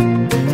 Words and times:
Thank 0.00 0.32
you. 0.34 0.49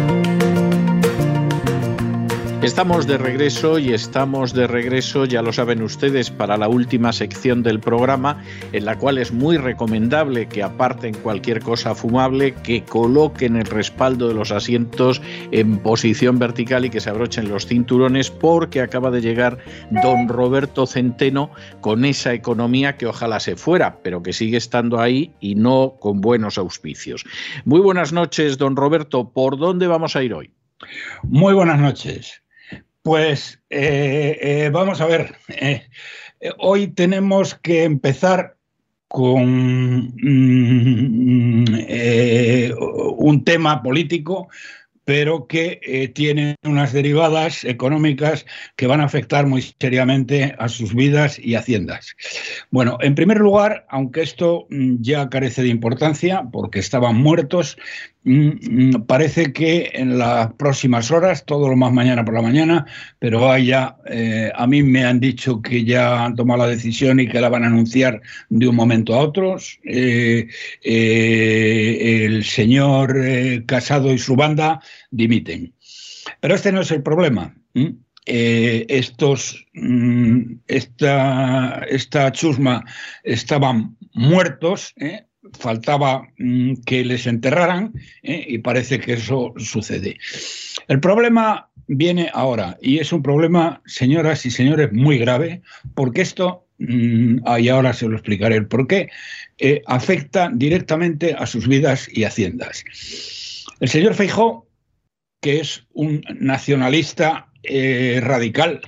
Estamos 2.67 3.07
de 3.07 3.17
regreso 3.17 3.79
y 3.79 3.93
estamos 3.93 4.53
de 4.53 4.67
regreso, 4.67 5.25
ya 5.25 5.41
lo 5.41 5.53
saben 5.53 5.83
ustedes, 5.83 6.33
para 6.33 6.57
la 6.57 6.67
última 6.67 7.13
sección 7.13 7.63
del 7.63 7.79
programa, 7.79 8.43
en 8.73 8.85
la 8.85 8.99
cual 8.99 9.19
es 9.19 9.31
muy 9.31 9.57
recomendable 9.57 10.49
que 10.49 10.65
aparten 10.65 11.15
cualquier 11.15 11.61
cosa 11.61 11.95
fumable, 11.95 12.55
que 12.55 12.83
coloquen 12.83 13.55
el 13.55 13.67
respaldo 13.67 14.27
de 14.27 14.35
los 14.35 14.51
asientos 14.51 15.23
en 15.53 15.79
posición 15.79 16.41
vertical 16.41 16.85
y 16.85 16.91
que 16.91 16.99
se 16.99 17.09
abrochen 17.09 17.49
los 17.49 17.67
cinturones, 17.67 18.33
porque 18.33 18.81
acaba 18.81 19.13
de 19.13 19.21
llegar 19.21 19.59
don 20.03 20.29
Roberto 20.29 20.89
Centeno 20.89 21.53
con 21.81 22.05
esa 22.05 22.35
economía 22.35 22.97
que 22.97 23.07
ojalá 23.07 23.39
se 23.39 23.55
fuera, 23.55 24.01
pero 24.03 24.25
que 24.25 24.33
sigue 24.33 24.57
estando 24.57 24.99
ahí 24.99 25.33
y 25.39 25.55
no 25.55 25.95
con 26.01 26.21
buenos 26.21 26.59
auspicios. 26.59 27.25
Muy 27.65 27.79
buenas 27.79 28.13
noches, 28.13 28.59
don 28.59 28.75
Roberto. 28.75 29.31
¿Por 29.31 29.57
dónde 29.57 29.87
vamos 29.87 30.17
a 30.17 30.25
ir 30.25 30.35
hoy? 30.35 30.51
Muy 31.23 31.55
buenas 31.55 31.79
noches. 31.79 32.43
Pues 33.07 33.63
eh, 33.71 34.37
eh, 34.41 34.69
vamos 34.73 35.01
a 35.01 35.07
ver, 35.07 35.37
eh, 35.47 35.87
hoy 36.59 36.89
tenemos 36.89 37.55
que 37.55 37.85
empezar 37.85 38.57
con 39.07 40.13
mm, 40.17 41.65
un 43.19 43.45
tema 43.45 43.81
político, 43.85 44.49
pero 45.05 45.47
que 45.47 46.11
tiene 46.17 46.57
unas 46.65 46.93
derivadas 46.93 47.63
económicas 47.63 48.45
que 48.75 48.89
van 48.89 49.01
a 49.01 49.05
afectar 49.05 49.47
muy 49.47 49.63
seriamente 49.63 50.57
a 50.59 50.69
sus 50.69 50.93
vidas 50.93 51.39
y 51.39 51.55
haciendas. 51.55 52.17
Bueno, 52.73 52.99
en 53.01 53.15
primer 53.15 53.39
lugar, 53.39 53.87
aunque 53.89 54.23
esto 54.23 54.67
mm, 54.69 54.97
ya 54.99 55.29
carece 55.29 55.63
de 55.63 55.69
importancia, 55.69 56.49
porque 56.51 56.81
estaban 56.81 57.15
muertos, 57.15 57.79
parece 59.07 59.53
que 59.53 59.93
en 59.95 60.19
las 60.19 60.53
próximas 60.55 61.13
horas, 61.13 61.45
todo 61.45 61.69
lo 61.69 61.77
más 61.77 61.93
mañana 61.93 62.25
por 62.25 62.35
la 62.35 62.43
mañana, 62.43 62.87
pero 63.21 63.55
eh, 63.57 64.53
a 64.53 64.67
mí 64.67 64.83
me 64.83 65.05
han 65.05 65.21
dicho 65.21 65.63
que 65.63 65.85
ya 65.85 66.25
han 66.25 66.35
tomado 66.35 66.65
la 66.65 66.69
decisión 66.69 67.21
y 67.21 67.29
que 67.29 67.41
la 67.41 67.49
van 67.49 67.63
a 67.63 67.69
anunciar 67.69 68.21
de 68.49 68.67
un 68.67 68.75
momento 68.75 69.15
a 69.15 69.19
otro. 69.19 69.57
Eh, 69.85 70.49
eh, 70.83 72.25
el 72.25 72.45
señor 72.45 73.17
Casado 73.65 74.13
y 74.13 74.19
su 74.19 74.35
banda 74.35 74.81
dimiten. 75.11 75.73
Pero 76.41 76.57
este 76.57 76.73
no 76.73 76.81
es 76.81 76.91
el 76.91 77.03
problema. 77.03 77.55
estos, 78.27 79.67
mm, 79.75 80.43
esta, 80.67 81.87
esta 81.89 82.33
chusma 82.33 82.85
estaban 83.23 83.97
muertos, 84.15 84.95
faltaba 85.57 86.29
mm, 86.39 86.75
que 86.85 87.05
les 87.05 87.27
enterraran 87.27 87.93
¿eh? 88.23 88.45
y 88.49 88.59
parece 88.59 89.01
que 89.01 89.15
eso 89.15 89.53
sucede. 89.59 90.19
El 90.89 91.01
problema 91.01 91.69
viene 91.89 92.31
ahora 92.33 92.77
y 92.81 92.99
es 92.99 93.13
un 93.13 93.23
problema, 93.23 93.83
señoras 93.87 94.47
y 94.47 94.51
señores, 94.51 94.93
muy 94.93 95.19
grave 95.19 95.63
porque 95.95 96.23
esto, 96.23 96.67
mm, 96.79 97.39
y 97.59 97.69
ahora 97.69 97.93
se 97.93 98.09
lo 98.09 98.17
explicaré 98.17 98.57
el 98.57 98.67
por 98.67 98.87
qué, 98.87 99.11
eh, 99.59 99.83
afecta 99.87 100.51
directamente 100.53 101.35
a 101.35 101.47
sus 101.47 101.67
vidas 101.67 102.09
y 102.13 102.25
haciendas. 102.25 102.85
El 103.81 103.89
señor 103.89 104.15
Feijó, 104.15 104.67
que 105.41 105.61
es 105.61 105.87
un 105.93 106.23
nacionalista 106.39 107.49
eh, 107.63 108.21
radical, 108.23 108.81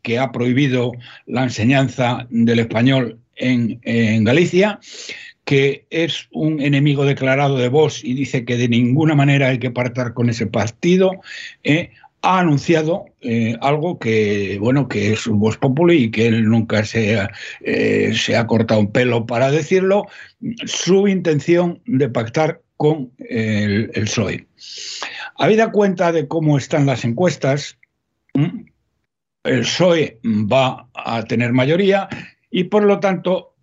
que 0.00 0.18
ha 0.18 0.32
prohibido 0.32 0.92
la 1.26 1.42
enseñanza 1.42 2.26
del 2.30 2.60
español 2.60 3.20
en 3.34 4.24
Galicia, 4.24 4.80
que 5.46 5.86
es 5.90 6.28
un 6.32 6.60
enemigo 6.60 7.04
declarado 7.04 7.56
de 7.56 7.68
Vox 7.68 8.02
y 8.02 8.14
dice 8.14 8.44
que 8.44 8.56
de 8.56 8.68
ninguna 8.68 9.14
manera 9.14 9.48
hay 9.48 9.60
que 9.60 9.70
partar 9.70 10.12
con 10.12 10.28
ese 10.28 10.48
partido, 10.48 11.12
eh, 11.62 11.90
ha 12.22 12.40
anunciado 12.40 13.04
eh, 13.20 13.56
algo 13.60 14.00
que, 14.00 14.58
bueno, 14.60 14.88
que 14.88 15.12
es 15.12 15.24
un 15.28 15.38
Vox 15.38 15.56
Populi 15.56 15.96
y 15.96 16.10
que 16.10 16.26
él 16.26 16.48
nunca 16.48 16.84
se 16.84 17.20
ha, 17.20 17.30
eh, 17.60 18.12
se 18.16 18.36
ha 18.36 18.48
cortado 18.48 18.80
un 18.80 18.90
pelo 18.90 19.24
para 19.24 19.52
decirlo, 19.52 20.06
su 20.64 21.06
intención 21.06 21.80
de 21.86 22.08
pactar 22.08 22.60
con 22.76 23.12
el, 23.20 23.92
el 23.94 24.04
PSOE. 24.04 24.48
Habida 25.36 25.70
cuenta 25.70 26.10
de 26.10 26.26
cómo 26.26 26.58
están 26.58 26.86
las 26.86 27.04
encuestas, 27.04 27.78
mm, 28.34 28.64
el 29.44 29.60
PSOE 29.60 30.18
va 30.24 30.88
a 30.92 31.22
tener 31.22 31.52
mayoría 31.52 32.08
y 32.50 32.64
por 32.64 32.82
lo 32.82 32.98
tanto 32.98 33.55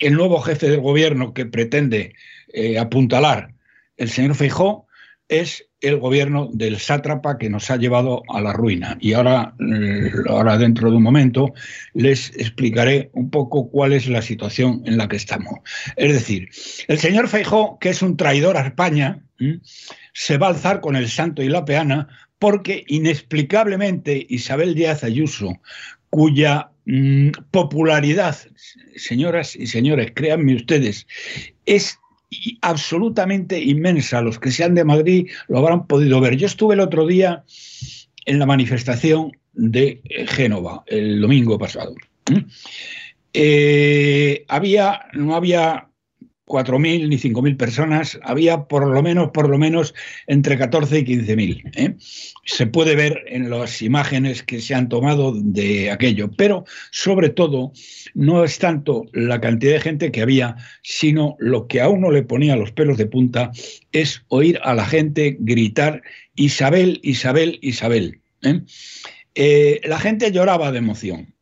el 0.00 0.14
nuevo 0.14 0.40
jefe 0.40 0.68
del 0.68 0.80
gobierno 0.80 1.34
que 1.34 1.46
pretende 1.46 2.14
eh, 2.52 2.78
apuntalar 2.78 3.54
el 4.00 4.08
señor 4.08 4.34
Feijó 4.34 4.86
es 5.28 5.68
el 5.82 5.98
gobierno 5.98 6.48
del 6.52 6.78
sátrapa 6.78 7.36
que 7.36 7.50
nos 7.50 7.70
ha 7.70 7.76
llevado 7.76 8.22
a 8.30 8.40
la 8.40 8.54
ruina. 8.54 8.96
Y 8.98 9.12
ahora, 9.12 9.54
eh, 9.60 10.10
ahora 10.26 10.56
dentro 10.56 10.90
de 10.90 10.96
un 10.96 11.02
momento, 11.02 11.52
les 11.92 12.34
explicaré 12.36 13.10
un 13.12 13.30
poco 13.30 13.70
cuál 13.70 13.92
es 13.92 14.08
la 14.08 14.22
situación 14.22 14.82
en 14.86 14.96
la 14.96 15.06
que 15.06 15.16
estamos. 15.16 15.60
Es 15.96 16.14
decir, 16.14 16.48
el 16.88 16.98
señor 16.98 17.28
Feijó, 17.28 17.78
que 17.78 17.90
es 17.90 18.00
un 18.00 18.16
traidor 18.16 18.56
a 18.56 18.66
España, 18.66 19.22
se 20.14 20.38
va 20.38 20.46
a 20.46 20.50
alzar 20.50 20.80
con 20.80 20.96
el 20.96 21.08
santo 21.08 21.42
y 21.42 21.50
la 21.50 21.66
peana 21.66 22.08
porque 22.38 22.84
inexplicablemente 22.88 24.26
Isabel 24.30 24.74
Díaz 24.74 25.04
Ayuso, 25.04 25.60
cuya 26.08 26.69
mm, 26.86 27.30
popularidad, 27.50 28.36
señoras 28.96 29.56
y 29.56 29.66
señores, 29.66 30.12
créanme 30.14 30.54
ustedes, 30.54 31.06
es 31.66 31.98
absolutamente 32.62 33.60
inmensa. 33.60 34.22
Los 34.22 34.38
que 34.38 34.50
sean 34.50 34.74
de 34.74 34.84
Madrid 34.84 35.30
lo 35.48 35.58
habrán 35.58 35.86
podido 35.86 36.20
ver. 36.20 36.36
Yo 36.36 36.46
estuve 36.46 36.74
el 36.74 36.80
otro 36.80 37.06
día 37.06 37.44
en 38.26 38.38
la 38.38 38.46
manifestación 38.46 39.36
de 39.52 40.00
Génova, 40.28 40.84
el 40.86 41.20
domingo 41.20 41.58
pasado. 41.58 41.94
Eh, 43.32 44.44
había, 44.48 45.06
no 45.12 45.34
había 45.34 45.89
4.000 46.50 47.08
ni 47.08 47.16
5.000 47.16 47.56
personas, 47.56 48.18
había 48.24 48.64
por 48.64 48.88
lo 48.88 49.02
menos, 49.02 49.30
por 49.30 49.48
lo 49.48 49.56
menos 49.56 49.94
entre 50.26 50.58
14 50.58 50.98
y 50.98 51.04
15.000. 51.04 51.70
¿eh? 51.76 51.96
Se 52.44 52.66
puede 52.66 52.96
ver 52.96 53.22
en 53.28 53.48
las 53.48 53.80
imágenes 53.82 54.42
que 54.42 54.60
se 54.60 54.74
han 54.74 54.88
tomado 54.88 55.32
de 55.32 55.90
aquello, 55.92 56.30
pero 56.36 56.64
sobre 56.90 57.28
todo 57.30 57.72
no 58.14 58.42
es 58.42 58.58
tanto 58.58 59.04
la 59.12 59.40
cantidad 59.40 59.74
de 59.74 59.80
gente 59.80 60.10
que 60.10 60.22
había, 60.22 60.56
sino 60.82 61.36
lo 61.38 61.68
que 61.68 61.80
a 61.80 61.88
uno 61.88 62.10
le 62.10 62.24
ponía 62.24 62.56
los 62.56 62.72
pelos 62.72 62.98
de 62.98 63.06
punta 63.06 63.52
es 63.92 64.24
oír 64.28 64.58
a 64.64 64.74
la 64.74 64.84
gente 64.84 65.36
gritar 65.38 66.02
Isabel, 66.34 66.98
Isabel, 67.04 67.58
Isabel. 67.62 68.20
¿eh? 68.42 68.60
Eh, 69.36 69.80
la 69.84 70.00
gente 70.00 70.32
lloraba 70.32 70.72
de 70.72 70.78
emoción. 70.78 71.34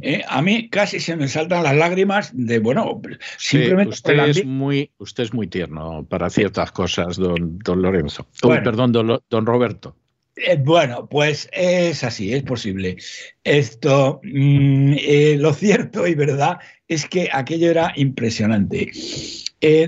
¿Eh? 0.00 0.22
a 0.28 0.42
mí 0.42 0.68
casi 0.68 1.00
se 1.00 1.16
me 1.16 1.28
saltan 1.28 1.62
las 1.62 1.76
lágrimas 1.76 2.30
de, 2.34 2.58
bueno, 2.58 3.00
simplemente... 3.38 3.94
usted, 3.94 4.18
es 4.28 4.44
muy, 4.44 4.90
usted 4.98 5.24
es 5.24 5.34
muy 5.34 5.46
tierno 5.46 6.04
para 6.08 6.30
ciertas 6.30 6.72
cosas, 6.72 7.16
don, 7.16 7.58
don 7.58 7.82
Lorenzo. 7.82 8.26
perdón, 8.40 8.92
don, 8.92 9.46
Roberto. 9.46 9.96
Eh, 10.36 10.58
bueno, 10.62 11.08
pues 11.08 11.48
es 11.52 12.04
así, 12.04 12.34
es 12.34 12.42
posible. 12.42 12.96
Esto, 13.42 14.20
mm, 14.22 14.94
eh, 14.98 15.36
lo 15.38 15.54
cierto 15.54 16.06
y 16.06 16.14
verdad 16.14 16.58
es 16.88 17.06
que 17.06 17.28
aquello 17.32 17.70
era 17.70 17.92
impresionante. 17.96 18.90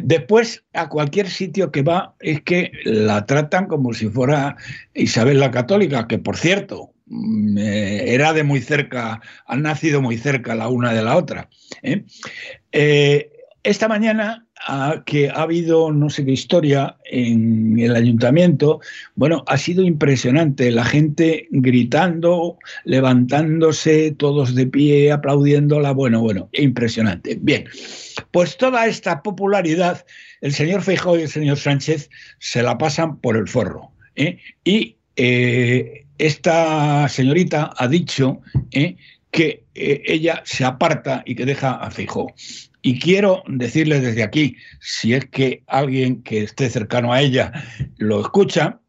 después, 0.03 0.65
a 0.73 0.89
cualquier 0.89 1.29
sitio 1.29 1.71
que 1.71 1.83
va, 1.83 2.15
es 2.21 2.41
que 2.43 2.73
la 2.85 3.27
tratan 3.27 3.67
como 3.67 3.93
si 3.93 4.09
fuera 4.09 4.57
Isabel 4.95 5.39
la 5.39 5.51
Católica, 5.51 6.09
que 6.09 6.19
por 6.19 6.37
cierto, 6.37 6.95
era 7.57 8.33
de 8.33 8.45
muy 8.45 8.61
cerca, 8.61 9.21
han 9.47 9.63
nacido 9.63 10.03
muy 10.03 10.19
cerca 10.19 10.55
la 10.55 10.69
una 10.69 10.93
de 10.93 11.03
la 11.03 11.17
otra. 11.17 11.49
¿eh? 11.83 12.05
Eh, 12.73 13.33
esta 13.63 13.89
mañana 13.89 14.47
que 15.07 15.31
ha 15.31 15.43
habido 15.43 15.93
no 15.93 16.11
sé 16.11 16.25
qué 16.25 16.33
historia 16.33 16.97
en 17.05 17.79
el 17.79 17.95
ayuntamiento, 17.95 18.81
bueno, 19.15 19.45
ha 19.47 19.57
sido 19.57 19.83
impresionante. 19.83 20.71
La 20.71 20.85
gente 20.85 21.49
gritando, 21.51 22.59
levantándose, 22.85 24.13
todos 24.13 24.55
de 24.55 24.67
pie, 24.67 25.13
aplaudiéndola. 25.13 25.93
Bueno, 25.93 26.21
bueno, 26.21 26.49
impresionante. 26.53 27.39
Bien, 27.41 27.65
pues 28.31 28.57
toda 28.57 28.87
esta 28.87 29.23
popularidad, 29.23 30.05
el 30.41 30.53
señor 30.53 30.83
Feijóo 30.83 31.19
y 31.19 31.23
el 31.23 31.29
señor 31.29 31.59
Sánchez 31.59 32.11
se 32.39 32.63
la 32.63 32.79
pasan 32.79 33.21
por 33.21 33.37
el 33.37 33.49
forro. 33.49 33.93
¿eh? 34.17 34.39
Y 34.65 34.97
esta 36.19 37.09
señorita 37.09 37.73
ha 37.77 37.89
dicho 37.89 38.41
¿eh? 38.73 38.97
que 39.31 39.65
ella 39.75 40.43
se 40.45 40.65
aparta 40.65 41.23
y 41.25 41.35
que 41.35 41.47
deja 41.47 41.73
a 41.73 41.91
Feijóo. 41.91 42.35
Y 42.83 42.99
quiero 42.99 43.43
decirle 43.49 44.01
desde 44.01 44.23
aquí, 44.23 44.57
si 44.81 45.15
es 45.15 45.27
que 45.27 45.63
alguien 45.67 46.23
que 46.23 46.43
esté 46.43 46.71
cercano 46.71 47.13
a 47.13 47.21
ella 47.21 47.53
lo 47.97 48.21
escucha, 48.21 48.81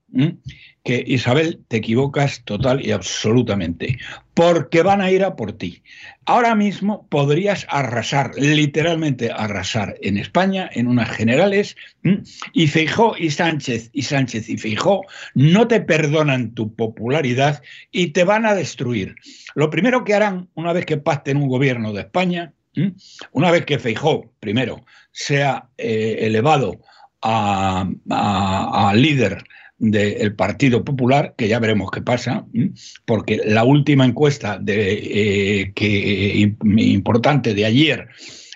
que 0.84 1.04
Isabel, 1.06 1.60
te 1.68 1.78
equivocas 1.78 2.44
total 2.46 2.86
y 2.86 2.92
absolutamente, 2.92 4.00
porque 4.34 4.82
van 4.82 5.02
a 5.02 5.12
ir 5.12 5.24
a 5.24 5.36
por 5.36 5.54
ti. 5.54 5.84
Ahora 6.26 6.56
mismo 6.56 7.08
podrías 7.10 7.66
arrasar, 7.70 8.32
literalmente 8.36 9.32
arrasar 9.32 9.96
en 10.02 10.18
España, 10.18 10.70
en 10.74 10.88
unas 10.88 11.10
generales, 11.10 11.76
y 12.54 12.68
Feijó 12.68 13.16
y 13.18 13.32
Sánchez, 13.32 13.90
y 13.94 14.04
Sánchez 14.04 14.50
y 14.50 14.58
Feijó 14.58 15.02
no 15.34 15.68
te 15.68 15.82
perdonan 15.82 16.54
tu 16.54 16.74
popularidad 16.74 17.62
y 17.92 18.08
te 18.08 18.24
van 18.24 18.46
a 18.46 18.56
destruir. 18.56 19.16
Lo 19.56 19.70
primero 19.70 20.04
que 20.04 20.14
harán 20.14 20.50
una 20.54 20.74
vez 20.74 20.86
que 20.86 20.98
pacten 20.98 21.38
un 21.38 21.50
gobierno 21.50 21.94
de 21.94 22.02
España, 22.02 22.54
una 23.32 23.52
vez 23.52 23.66
que 23.66 23.80
Feijó, 23.80 24.32
primero, 24.40 24.86
sea 25.12 25.70
eh, 25.78 26.18
elevado 26.22 26.80
a, 27.22 28.94
líder 28.96 29.44
del 29.80 30.36
Partido 30.36 30.84
Popular, 30.84 31.34
que 31.38 31.48
ya 31.48 31.60
veremos 31.60 31.90
qué 31.92 32.02
pasa, 32.02 32.46
porque 33.06 33.42
la 33.46 33.64
última 33.64 34.06
encuesta 34.06 34.60
de, 34.60 35.62
eh, 35.62 35.72
que, 35.74 36.54
importante 36.78 37.54
de 37.54 37.66
ayer 37.66 38.10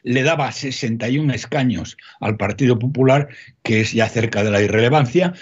le 0.03 0.23
daba 0.23 0.51
61 0.51 1.33
escaños 1.33 1.97
al 2.19 2.35
Partido 2.35 2.77
Popular, 2.77 3.29
que 3.63 3.81
es 3.81 3.93
ya 3.93 4.09
cerca 4.09 4.43
de 4.43 4.51
la 4.51 4.61
irrelevancia, 4.61 5.33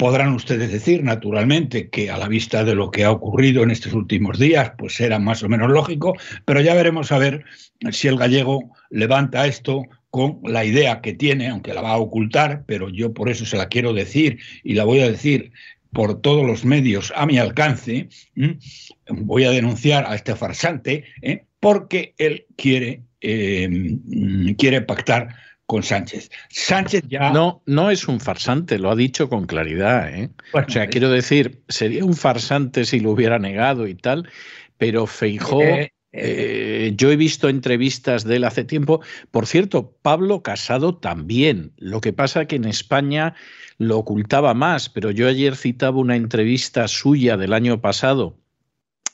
Podrán 0.00 0.32
ustedes 0.32 0.72
decir, 0.72 1.04
naturalmente, 1.04 1.90
que 1.90 2.10
a 2.10 2.16
la 2.16 2.26
vista 2.26 2.64
de 2.64 2.74
lo 2.74 2.90
que 2.90 3.04
ha 3.04 3.10
ocurrido 3.10 3.62
en 3.62 3.70
estos 3.70 3.92
últimos 3.92 4.38
días, 4.38 4.72
pues 4.78 4.98
era 4.98 5.18
más 5.18 5.42
o 5.42 5.48
menos 5.50 5.70
lógico, 5.70 6.16
pero 6.46 6.62
ya 6.62 6.72
veremos 6.72 7.12
a 7.12 7.18
ver 7.18 7.44
si 7.90 8.08
el 8.08 8.16
gallego 8.16 8.72
levanta 8.88 9.46
esto 9.46 9.82
con 10.10 10.40
la 10.44 10.64
idea 10.64 11.00
que 11.00 11.14
tiene, 11.14 11.48
aunque 11.48 11.72
la 11.72 11.82
va 11.82 11.92
a 11.92 11.98
ocultar, 11.98 12.64
pero 12.66 12.88
yo 12.88 13.14
por 13.14 13.28
eso 13.28 13.46
se 13.46 13.56
la 13.56 13.68
quiero 13.68 13.92
decir 13.92 14.38
y 14.64 14.74
la 14.74 14.84
voy 14.84 15.00
a 15.00 15.10
decir 15.10 15.52
por 15.92 16.20
todos 16.20 16.46
los 16.46 16.64
medios 16.64 17.12
a 17.16 17.26
mi 17.26 17.38
alcance, 17.38 18.08
voy 19.08 19.44
a 19.44 19.50
denunciar 19.50 20.04
a 20.06 20.14
este 20.14 20.34
farsante, 20.36 21.04
¿eh? 21.22 21.44
porque 21.58 22.14
él 22.18 22.46
quiere, 22.56 23.02
eh, 23.20 23.98
quiere 24.56 24.82
pactar 24.82 25.34
con 25.66 25.82
Sánchez. 25.82 26.30
Sánchez 26.48 27.04
ya. 27.08 27.30
No, 27.30 27.62
no 27.66 27.90
es 27.90 28.08
un 28.08 28.18
farsante, 28.18 28.78
lo 28.78 28.90
ha 28.90 28.96
dicho 28.96 29.28
con 29.28 29.46
claridad. 29.46 30.12
¿eh? 30.12 30.30
o 30.52 30.68
sea, 30.68 30.88
quiero 30.88 31.10
decir, 31.10 31.62
sería 31.68 32.04
un 32.04 32.14
farsante 32.14 32.84
si 32.84 32.98
lo 32.98 33.12
hubiera 33.12 33.38
negado 33.38 33.86
y 33.86 33.94
tal, 33.94 34.28
pero 34.78 35.06
Feijó. 35.06 35.60
Eh, 36.12 36.92
yo 36.96 37.10
he 37.10 37.16
visto 37.16 37.48
entrevistas 37.48 38.24
de 38.24 38.36
él 38.36 38.44
hace 38.44 38.64
tiempo. 38.64 39.00
Por 39.30 39.46
cierto, 39.46 39.96
Pablo 40.02 40.42
Casado 40.42 40.96
también. 40.96 41.72
Lo 41.76 42.00
que 42.00 42.12
pasa 42.12 42.46
que 42.46 42.56
en 42.56 42.64
España 42.64 43.34
lo 43.78 43.98
ocultaba 43.98 44.54
más, 44.54 44.88
pero 44.88 45.10
yo 45.10 45.28
ayer 45.28 45.56
citaba 45.56 45.98
una 45.98 46.16
entrevista 46.16 46.88
suya 46.88 47.36
del 47.36 47.52
año 47.52 47.80
pasado 47.80 48.40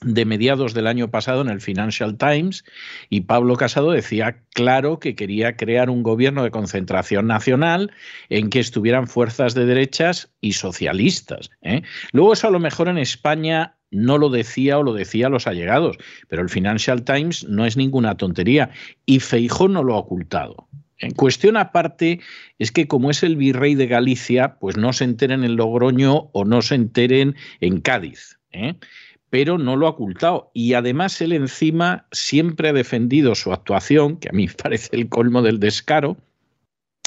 de 0.03 0.25
mediados 0.25 0.75
del 0.75 0.87
año 0.87 1.11
pasado 1.11 1.41
en 1.41 1.49
el 1.49 1.61
Financial 1.61 2.17
Times 2.17 2.65
y 3.09 3.23
Pablo 3.23 3.57
Casado 3.57 3.93
decía 3.93 4.43
claro 4.53 4.99
que 4.99 5.15
quería 5.15 5.57
crear 5.57 5.91
un 5.91 6.03
gobierno 6.03 6.43
de 6.43 6.51
concentración 6.51 7.27
nacional 7.27 7.93
en 8.29 8.51
que 8.51 8.61
estuvieran 8.61 9.07
fuerzas 9.07 9.55
de 9.55 9.65
derechas 9.65 10.31
y 10.41 10.53
socialistas. 10.53 11.51
¿eh? 11.63 11.83
Luego 12.13 12.35
eso 12.35 12.49
a 12.49 12.51
lo 12.51 12.61
mejor 12.61 12.89
en 12.89 12.99
España 12.99 13.75
no 13.91 14.19
lo 14.19 14.29
decía 14.29 14.79
o 14.79 14.83
lo 14.83 14.93
decía 14.93 15.29
los 15.29 15.47
allegados, 15.47 15.97
pero 16.29 16.43
el 16.43 16.49
Financial 16.49 17.05
Times 17.05 17.44
no 17.49 17.67
es 17.67 17.77
ninguna 17.77 18.17
tontería 18.17 18.71
y 19.05 19.21
Feijó 19.21 19.69
no 19.69 19.83
lo 19.83 19.94
ha 19.94 19.99
ocultado. 19.99 20.69
En 20.99 21.12
cuestión 21.12 21.56
aparte 21.56 22.21
es 22.59 22.73
que 22.73 22.88
como 22.88 23.11
es 23.11 23.23
el 23.23 23.37
virrey 23.37 23.75
de 23.75 23.87
Galicia, 23.87 24.56
pues 24.59 24.77
no 24.77 24.93
se 24.93 25.05
enteren 25.05 25.44
en 25.44 25.56
Logroño 25.56 26.31
o 26.33 26.44
no 26.44 26.62
se 26.62 26.75
enteren 26.75 27.37
en 27.61 27.81
Cádiz. 27.81 28.38
¿eh? 28.53 28.75
pero 29.31 29.59
no 29.59 29.77
lo 29.77 29.87
ha 29.87 29.91
ocultado. 29.91 30.50
Y 30.55 30.75
además 30.75 31.21
él 31.21 31.33
encima 31.33 32.06
siempre 32.12 32.71
ha 32.71 32.73
defendido 32.73 33.35
su 33.35 33.53
actuación, 33.53 34.17
que 34.19 34.29
a 34.29 34.33
mí 34.33 34.49
parece 34.62 34.97
el 34.97 35.09
colmo 35.09 35.43
del 35.43 35.61
descaro, 35.61 36.17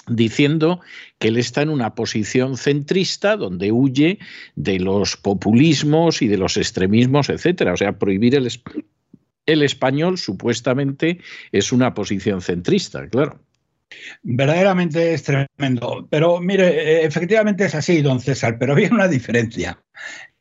diciendo 0.09 0.81
que 1.17 1.29
él 1.29 1.37
está 1.37 1.61
en 1.61 1.69
una 1.69 1.95
posición 1.95 2.57
centrista 2.57 3.37
donde 3.37 3.71
huye 3.71 4.19
de 4.55 4.79
los 4.79 5.17
populismos 5.17 6.21
y 6.21 6.27
de 6.27 6.37
los 6.37 6.57
extremismos, 6.57 7.29
etcétera. 7.29 7.73
O 7.73 7.77
sea, 7.77 7.97
prohibir 7.97 8.35
el, 8.35 8.49
el 9.45 9.63
español 9.63 10.17
supuestamente 10.17 11.19
es 11.51 11.71
una 11.71 11.93
posición 11.93 12.41
centrista, 12.41 13.07
claro. 13.09 13.39
Verdaderamente 14.21 15.13
es 15.13 15.23
tremendo. 15.23 16.07
Pero 16.09 16.39
mire, 16.39 16.67
eh, 16.67 17.05
efectivamente 17.05 17.65
es 17.65 17.75
así, 17.75 18.01
don 18.01 18.19
César, 18.19 18.57
pero 18.59 18.73
había 18.73 18.89
una 18.91 19.07
diferencia. 19.07 19.81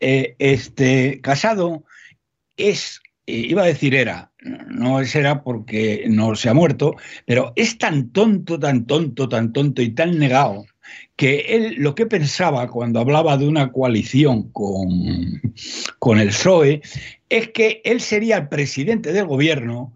Eh, 0.00 0.36
este 0.38 1.20
Casado 1.20 1.84
es, 2.56 3.00
iba 3.30 3.62
a 3.62 3.66
decir 3.66 3.94
era, 3.94 4.32
no 4.40 5.00
es 5.00 5.14
era 5.14 5.42
porque 5.42 6.04
no 6.08 6.34
se 6.34 6.48
ha 6.48 6.54
muerto, 6.54 6.96
pero 7.26 7.52
es 7.56 7.78
tan 7.78 8.10
tonto, 8.10 8.58
tan 8.58 8.86
tonto, 8.86 9.28
tan 9.28 9.52
tonto 9.52 9.82
y 9.82 9.90
tan 9.90 10.18
negado 10.18 10.64
que 11.16 11.40
él 11.48 11.74
lo 11.78 11.94
que 11.94 12.06
pensaba 12.06 12.68
cuando 12.68 13.00
hablaba 13.00 13.36
de 13.36 13.46
una 13.46 13.72
coalición 13.72 14.50
con, 14.52 14.78
con 15.98 16.18
el 16.18 16.28
PSOE 16.28 16.80
es 17.28 17.48
que 17.48 17.82
él 17.84 18.00
sería 18.00 18.38
el 18.38 18.48
presidente 18.48 19.12
del 19.12 19.26
gobierno 19.26 19.94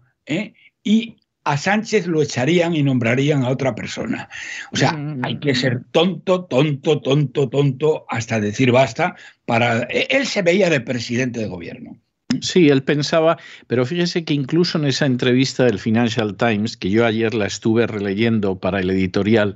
y 0.83 1.15
a 1.45 1.57
Sánchez 1.57 2.07
lo 2.07 2.21
echarían 2.21 2.75
y 2.75 2.83
nombrarían 2.83 3.43
a 3.43 3.49
otra 3.49 3.75
persona. 3.75 4.29
O 4.71 4.77
sea, 4.77 4.93
mm. 4.93 5.25
hay 5.25 5.39
que 5.39 5.55
ser 5.55 5.83
tonto, 5.91 6.45
tonto, 6.45 7.01
tonto, 7.01 7.49
tonto, 7.49 8.05
hasta 8.09 8.39
decir 8.39 8.71
basta. 8.71 9.15
Para... 9.45 9.83
E, 9.89 10.07
él 10.09 10.25
se 10.25 10.41
veía 10.41 10.69
de 10.69 10.79
presidente 10.79 11.41
de 11.41 11.47
gobierno. 11.47 11.97
Sí, 12.41 12.69
él 12.69 12.83
pensaba, 12.83 13.37
pero 13.67 13.85
fíjese 13.85 14.23
que 14.25 14.33
incluso 14.33 14.77
en 14.77 14.85
esa 14.85 15.05
entrevista 15.05 15.65
del 15.65 15.79
Financial 15.79 16.35
Times, 16.35 16.77
que 16.77 16.89
yo 16.89 17.05
ayer 17.05 17.33
la 17.33 17.45
estuve 17.45 17.87
releyendo 17.87 18.59
para 18.59 18.79
el 18.79 18.89
editorial, 18.89 19.55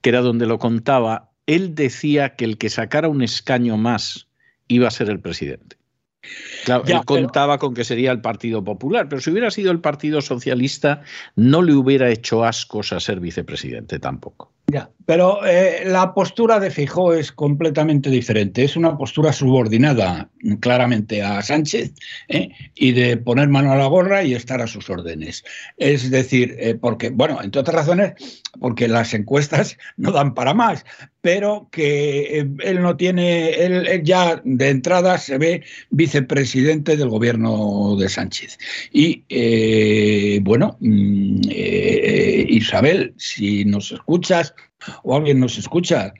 que 0.00 0.10
era 0.10 0.20
donde 0.20 0.46
lo 0.46 0.58
contaba, 0.58 1.30
él 1.46 1.74
decía 1.74 2.36
que 2.36 2.44
el 2.44 2.58
que 2.58 2.70
sacara 2.70 3.08
un 3.08 3.22
escaño 3.22 3.76
más 3.76 4.28
iba 4.68 4.88
a 4.88 4.90
ser 4.90 5.10
el 5.10 5.20
presidente. 5.20 5.76
Claro, 6.64 6.84
él 6.86 7.04
contaba 7.04 7.58
con 7.58 7.74
que 7.74 7.84
sería 7.84 8.12
el 8.12 8.20
Partido 8.20 8.62
Popular, 8.62 9.08
pero 9.08 9.20
si 9.20 9.30
hubiera 9.30 9.50
sido 9.50 9.72
el 9.72 9.80
Partido 9.80 10.20
Socialista, 10.20 11.02
no 11.34 11.62
le 11.62 11.74
hubiera 11.74 12.10
hecho 12.10 12.44
ascos 12.44 12.92
a 12.92 13.00
ser 13.00 13.18
vicepresidente 13.18 13.98
tampoco. 13.98 14.51
Ya, 14.68 14.90
pero 15.06 15.44
eh, 15.44 15.82
la 15.86 16.14
postura 16.14 16.60
de 16.60 16.70
Fijó 16.70 17.12
es 17.12 17.32
completamente 17.32 18.10
diferente. 18.10 18.64
Es 18.64 18.76
una 18.76 18.96
postura 18.96 19.32
subordinada 19.32 20.30
claramente 20.60 21.22
a 21.22 21.42
Sánchez 21.42 21.92
¿eh? 22.28 22.50
y 22.74 22.92
de 22.92 23.16
poner 23.16 23.48
mano 23.48 23.72
a 23.72 23.76
la 23.76 23.86
gorra 23.86 24.22
y 24.24 24.34
estar 24.34 24.60
a 24.60 24.66
sus 24.66 24.88
órdenes. 24.90 25.44
Es 25.76 26.10
decir, 26.10 26.56
eh, 26.58 26.74
porque, 26.74 27.10
bueno, 27.10 27.40
entre 27.42 27.60
otras 27.60 27.76
razones, 27.76 28.42
porque 28.60 28.88
las 28.88 29.14
encuestas 29.14 29.76
no 29.96 30.12
dan 30.12 30.34
para 30.34 30.54
más, 30.54 30.84
pero 31.20 31.68
que 31.70 32.38
él 32.38 32.82
no 32.82 32.96
tiene, 32.96 33.50
él, 33.50 34.02
ya 34.04 34.40
de 34.44 34.70
entrada 34.70 35.18
se 35.18 35.38
ve 35.38 35.62
vicepresidente 35.90 36.96
del 36.96 37.08
gobierno 37.08 37.96
de 37.96 38.08
Sánchez. 38.08 38.58
Y 38.92 40.40
bueno, 40.40 40.76
mm, 40.80 41.40
Isabel, 42.48 43.14
si 43.18 43.64
nos 43.64 43.92
escuchas, 43.92 44.51
o 45.02 45.16
alguien 45.16 45.40
nos 45.40 45.58
escucha, 45.58 46.12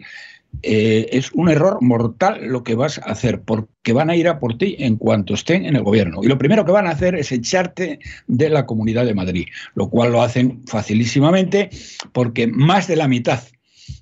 eh, 0.63 1.09
es 1.13 1.33
un 1.33 1.49
error 1.49 1.79
mortal 1.81 2.47
lo 2.47 2.63
que 2.63 2.75
vas 2.75 2.99
a 2.99 3.13
hacer, 3.13 3.41
porque 3.43 3.93
van 3.93 4.11
a 4.11 4.17
ir 4.17 4.29
a 4.29 4.39
por 4.39 4.59
ti 4.59 4.77
en 4.79 4.97
cuanto 4.97 5.35
estén 5.35 5.65
en 5.65 5.77
el 5.77 5.83
gobierno. 5.83 6.21
Y 6.23 6.29
lo 6.29 6.39
primero 6.39 6.65
que 6.65 6.73
van 6.73 6.87
a 6.87 6.91
hacer 6.91 7.15
es 7.15 7.33
echarte 7.33 7.99
de 8.27 8.51
la 8.51 8.67
Comunidad 8.67 9.07
de 9.07 9.15
Madrid, 9.15 9.47
lo 9.75 9.89
cual 9.89 10.13
lo 10.13 10.23
hacen 10.23 10.63
facilísimamente, 10.67 11.71
porque 12.13 12.47
más 12.47 12.87
de 12.87 12.97
la 12.97 13.09
mitad, 13.09 13.41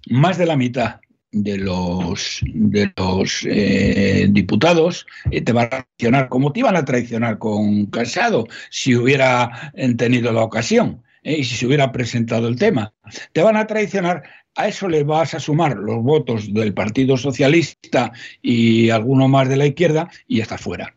más 0.08 0.38
de 0.38 0.46
la 0.46 0.56
mitad 0.56 1.00
de 1.32 1.58
los, 1.58 2.40
de 2.42 2.92
los 2.96 3.46
eh, 3.48 4.26
diputados 4.30 5.06
eh, 5.30 5.40
te 5.40 5.52
van 5.52 5.66
a 5.66 5.86
traicionar 5.86 6.28
como 6.28 6.52
te 6.52 6.58
iban 6.58 6.76
a 6.76 6.84
traicionar 6.84 7.38
con 7.38 7.86
Casado 7.86 8.48
si 8.68 8.96
hubiera 8.96 9.72
tenido 9.96 10.32
la 10.32 10.42
ocasión. 10.42 11.02
¿Eh? 11.22 11.38
y 11.38 11.44
si 11.44 11.56
se 11.56 11.66
hubiera 11.66 11.92
presentado 11.92 12.48
el 12.48 12.56
tema. 12.56 12.92
Te 13.32 13.42
van 13.42 13.56
a 13.56 13.66
traicionar, 13.66 14.22
a 14.56 14.68
eso 14.68 14.88
le 14.88 15.04
vas 15.04 15.34
a 15.34 15.40
sumar 15.40 15.76
los 15.76 16.02
votos 16.02 16.52
del 16.52 16.74
Partido 16.74 17.16
Socialista 17.16 18.12
y 18.42 18.90
alguno 18.90 19.28
más 19.28 19.48
de 19.48 19.56
la 19.56 19.66
izquierda 19.66 20.10
y 20.26 20.38
ya 20.38 20.42
está 20.44 20.58
fuera. 20.58 20.94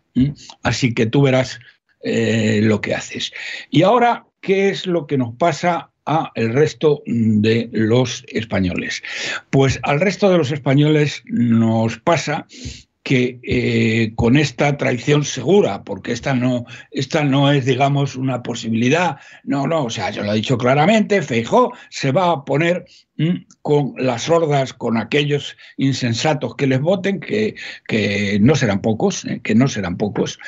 Así 0.62 0.94
que 0.94 1.06
tú 1.06 1.24
verás 1.24 1.60
eh, 2.01 2.62
lo 2.63 2.82
que 2.82 2.94
haces. 2.94 3.32
Y 3.70 3.84
ahora, 3.84 4.25
¿qué 4.42 4.70
es 4.70 4.86
lo 4.86 5.08
que 5.08 5.18
nos 5.18 5.36
pasa 5.36 5.92
a 6.06 6.32
el 6.36 6.53
resto 6.53 7.01
de 7.06 7.70
los 7.72 8.25
españoles? 8.27 9.01
Pues 9.50 9.80
al 9.84 10.00
resto 10.00 10.30
de 10.30 10.38
los 10.38 10.51
españoles 10.51 11.24
nos 11.25 11.98
pasa 12.00 12.46
que 13.03 13.39
eh, 13.43 14.13
con 14.15 14.38
esta 14.38 14.77
traición 14.77 15.25
segura, 15.25 15.83
porque 15.83 16.13
esta 16.13 16.33
no, 16.33 16.65
esta 16.89 17.24
no 17.25 17.51
es, 17.51 17.65
digamos, 17.65 18.15
una 18.15 18.41
posibilidad, 18.41 19.17
no, 19.43 19.67
no, 19.67 19.86
o 19.86 19.89
sea, 19.89 20.10
yo 20.10 20.24
lo 20.24 20.31
he 20.31 20.36
dicho 20.36 20.57
claramente, 20.57 21.22
Feijó 21.22 21.74
se 21.89 22.13
va 22.13 22.31
a 22.31 22.45
poner 22.45 22.86
mm, 23.17 23.45
con 23.62 23.93
las 23.98 24.29
hordas, 24.29 24.74
con 24.74 24.98
aquellos 24.98 25.57
insensatos 25.75 26.55
que 26.55 26.65
les 26.65 26.79
voten, 26.79 27.19
que, 27.19 27.55
que 27.88 28.39
no 28.39 28.55
serán 28.55 28.81
pocos, 28.81 29.25
eh, 29.25 29.41
que 29.43 29.53
no 29.53 29.67
serán 29.67 29.98
pocos, 29.98 30.39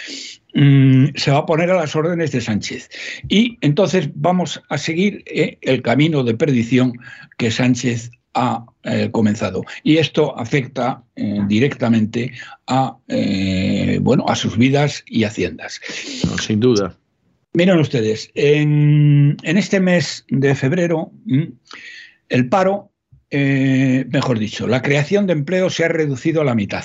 mm, 0.53 1.07
se 1.15 1.31
va 1.31 1.39
a 1.39 1.45
poner 1.45 1.71
a 1.71 1.75
las 1.75 1.93
órdenes 1.93 2.31
de 2.31 2.39
Sánchez. 2.39 2.89
Y 3.27 3.57
entonces 3.59 4.09
vamos 4.15 4.63
a 4.69 4.77
seguir 4.77 5.25
eh, 5.25 5.57
el 5.61 5.81
camino 5.81 6.23
de 6.23 6.35
perdición 6.35 6.93
que 7.37 7.51
Sánchez 7.51 8.11
ha 8.35 8.65
eh, 8.83 9.09
comenzado. 9.11 9.63
Y 9.83 9.97
esto 9.97 10.37
afecta 10.37 11.03
eh, 11.15 11.39
directamente 11.47 12.33
a, 12.67 12.97
eh, 13.07 13.97
bueno, 14.01 14.25
a 14.27 14.35
sus 14.35 14.57
vidas 14.57 15.03
y 15.07 15.23
haciendas. 15.23 15.81
sin 16.41 16.59
duda. 16.59 16.95
Miren 17.53 17.79
ustedes, 17.79 18.29
en, 18.35 19.37
este 19.43 19.79
mes 19.79 20.25
de 20.27 20.53
febrero, 20.55 21.11
el 22.27 22.49
paro, 22.49 22.91
mejor 23.31 24.39
dicho, 24.39 24.67
la 24.67 24.81
creación 24.81 25.25
de 25.25 25.33
empleo 25.33 25.69
se 25.69 25.85
ha 25.85 25.87
reducido 25.87 26.41
a 26.41 26.45
la 26.45 26.53
mitad 26.53 26.83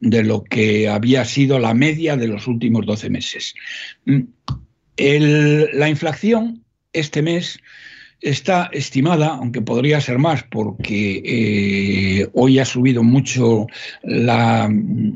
de 0.00 0.24
lo 0.24 0.44
que 0.44 0.88
había 0.88 1.26
sido 1.26 1.58
la 1.58 1.74
media 1.74 2.16
de 2.16 2.26
los 2.26 2.46
últimos 2.46 2.86
12 2.86 3.10
meses. 3.10 3.54
la 4.96 5.88
inflación 5.90 6.64
este 6.94 7.20
mes 7.20 7.58
está 8.22 8.70
estimada, 8.72 9.28
aunque 9.28 9.60
podría 9.60 10.00
ser 10.00 10.18
más, 10.18 10.44
porque 10.44 11.22
eh, 11.24 12.28
hoy 12.32 12.60
ha 12.60 12.64
subido 12.64 13.02
mucho 13.02 13.66
la, 14.02 14.70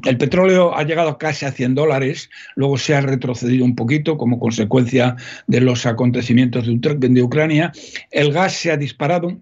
el 0.05 0.19
petróleo, 0.19 0.77
ha 0.77 0.83
llegado 0.83 1.17
casi 1.17 1.47
a 1.47 1.53
100 1.53 1.77
dólares, 1.77 2.29
luego 2.57 2.77
se 2.77 2.95
ha 2.95 3.01
retrocedido 3.01 3.65
un 3.65 3.77
poquito 3.77 4.19
como 4.19 4.41
consecuencia 4.41 5.17
de 5.47 5.61
los 5.61 5.87
acontecimientos 5.87 6.67
de, 6.67 7.23
Ucrania, 7.23 7.73
el 8.11 8.33
gas 8.33 8.55
se 8.55 8.73
ha 8.73 8.77
disparado 8.77 9.41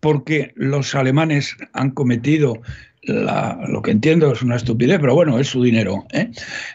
porque 0.00 0.52
los 0.56 0.94
alemanes 0.94 1.56
han 1.72 1.90
cometido 1.90 2.60
lo 3.02 3.82
que 3.82 3.92
entiendo 3.92 4.32
es 4.32 4.42
una 4.42 4.56
estupidez, 4.56 4.98
pero 4.98 5.14
bueno, 5.14 5.38
es 5.38 5.46
su 5.46 5.62
dinero. 5.62 6.04
¿eh? 6.12 6.28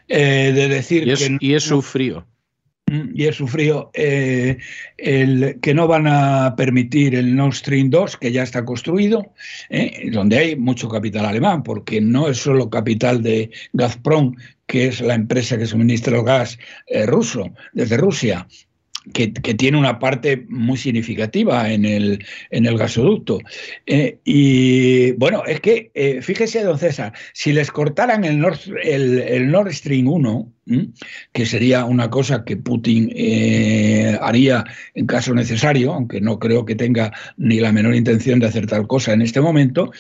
Eh, 0.08 0.54
de 0.56 0.70
decir 0.70 1.06
y 1.06 1.12
es, 1.12 1.28
que 1.28 1.38
y 1.42 1.54
es 1.56 1.64
su 1.64 1.82
frío 1.82 2.26
y 3.14 3.26
he 3.26 3.34
sufrido 3.34 3.92
eh, 3.94 4.58
el, 4.98 5.60
que 5.62 5.74
no 5.74 5.88
van 5.88 6.08
a 6.08 6.56
permitir 6.56 7.16
el 7.16 7.36
Nord 7.36 7.54
Stream 7.54 7.90
2, 7.90 8.18
que 8.18 8.32
ya 8.32 8.44
está 8.44 8.66
construido, 8.66 9.34
eh, 9.70 10.10
donde 10.12 10.38
hay 10.38 10.56
mucho 10.56 10.90
capital 10.90 11.26
alemán, 11.26 11.64
porque 11.64 12.02
no 12.02 12.28
es 12.28 12.38
solo 12.38 12.70
capital 12.70 13.24
de 13.24 13.52
Gazprom, 13.74 14.36
que 14.68 14.88
es 14.88 15.02
la 15.02 15.16
empresa 15.16 15.58
que 15.58 15.66
suministra 15.66 16.18
el 16.18 16.26
gas 16.26 16.60
eh, 16.88 17.06
ruso 17.06 17.52
desde 17.74 17.98
Rusia, 17.98 18.48
que, 19.14 19.30
tiene 19.30 19.80
una 19.80 19.98
parte 19.98 20.46
muy 20.50 20.78
significativa 20.78 21.72
en 21.72 21.86
el, 21.86 22.24
en 22.52 22.66
el 22.68 22.78
gasoducto. 22.78 23.40
y 23.88 25.12
bueno, 25.14 25.44
es 25.46 25.60
que, 25.60 26.20
fíjese, 26.22 26.64
don 26.64 26.78
César, 26.78 27.12
si 27.34 27.52
les 27.52 27.72
cortaran 27.72 28.24
el 28.26 28.38
Nord, 28.40 28.60
el, 28.84 29.20
el 29.20 29.50
Nord 29.50 29.74
Stream 29.74 30.08
1, 30.08 30.54
que 31.34 31.46
sería 31.46 31.86
una 31.86 32.10
cosa 32.10 32.46
que 32.46 32.56
Putin 32.56 33.12
eh, 33.16 34.18
haría 34.22 34.64
en 34.94 35.08
caso 35.08 35.34
necesario, 35.34 35.94
aunque 35.94 36.22
no 36.22 36.40
creo 36.40 36.66
que 36.66 36.76
tenga 36.76 37.12
ni 37.38 37.60
la 37.60 37.72
menor 37.72 37.96
intención 37.96 38.40
de 38.40 38.48
hacer 38.48 38.68
tal 38.68 38.88
cosa 38.88 39.14
en 39.14 39.22
este 39.22 39.42
momento, 39.42 39.92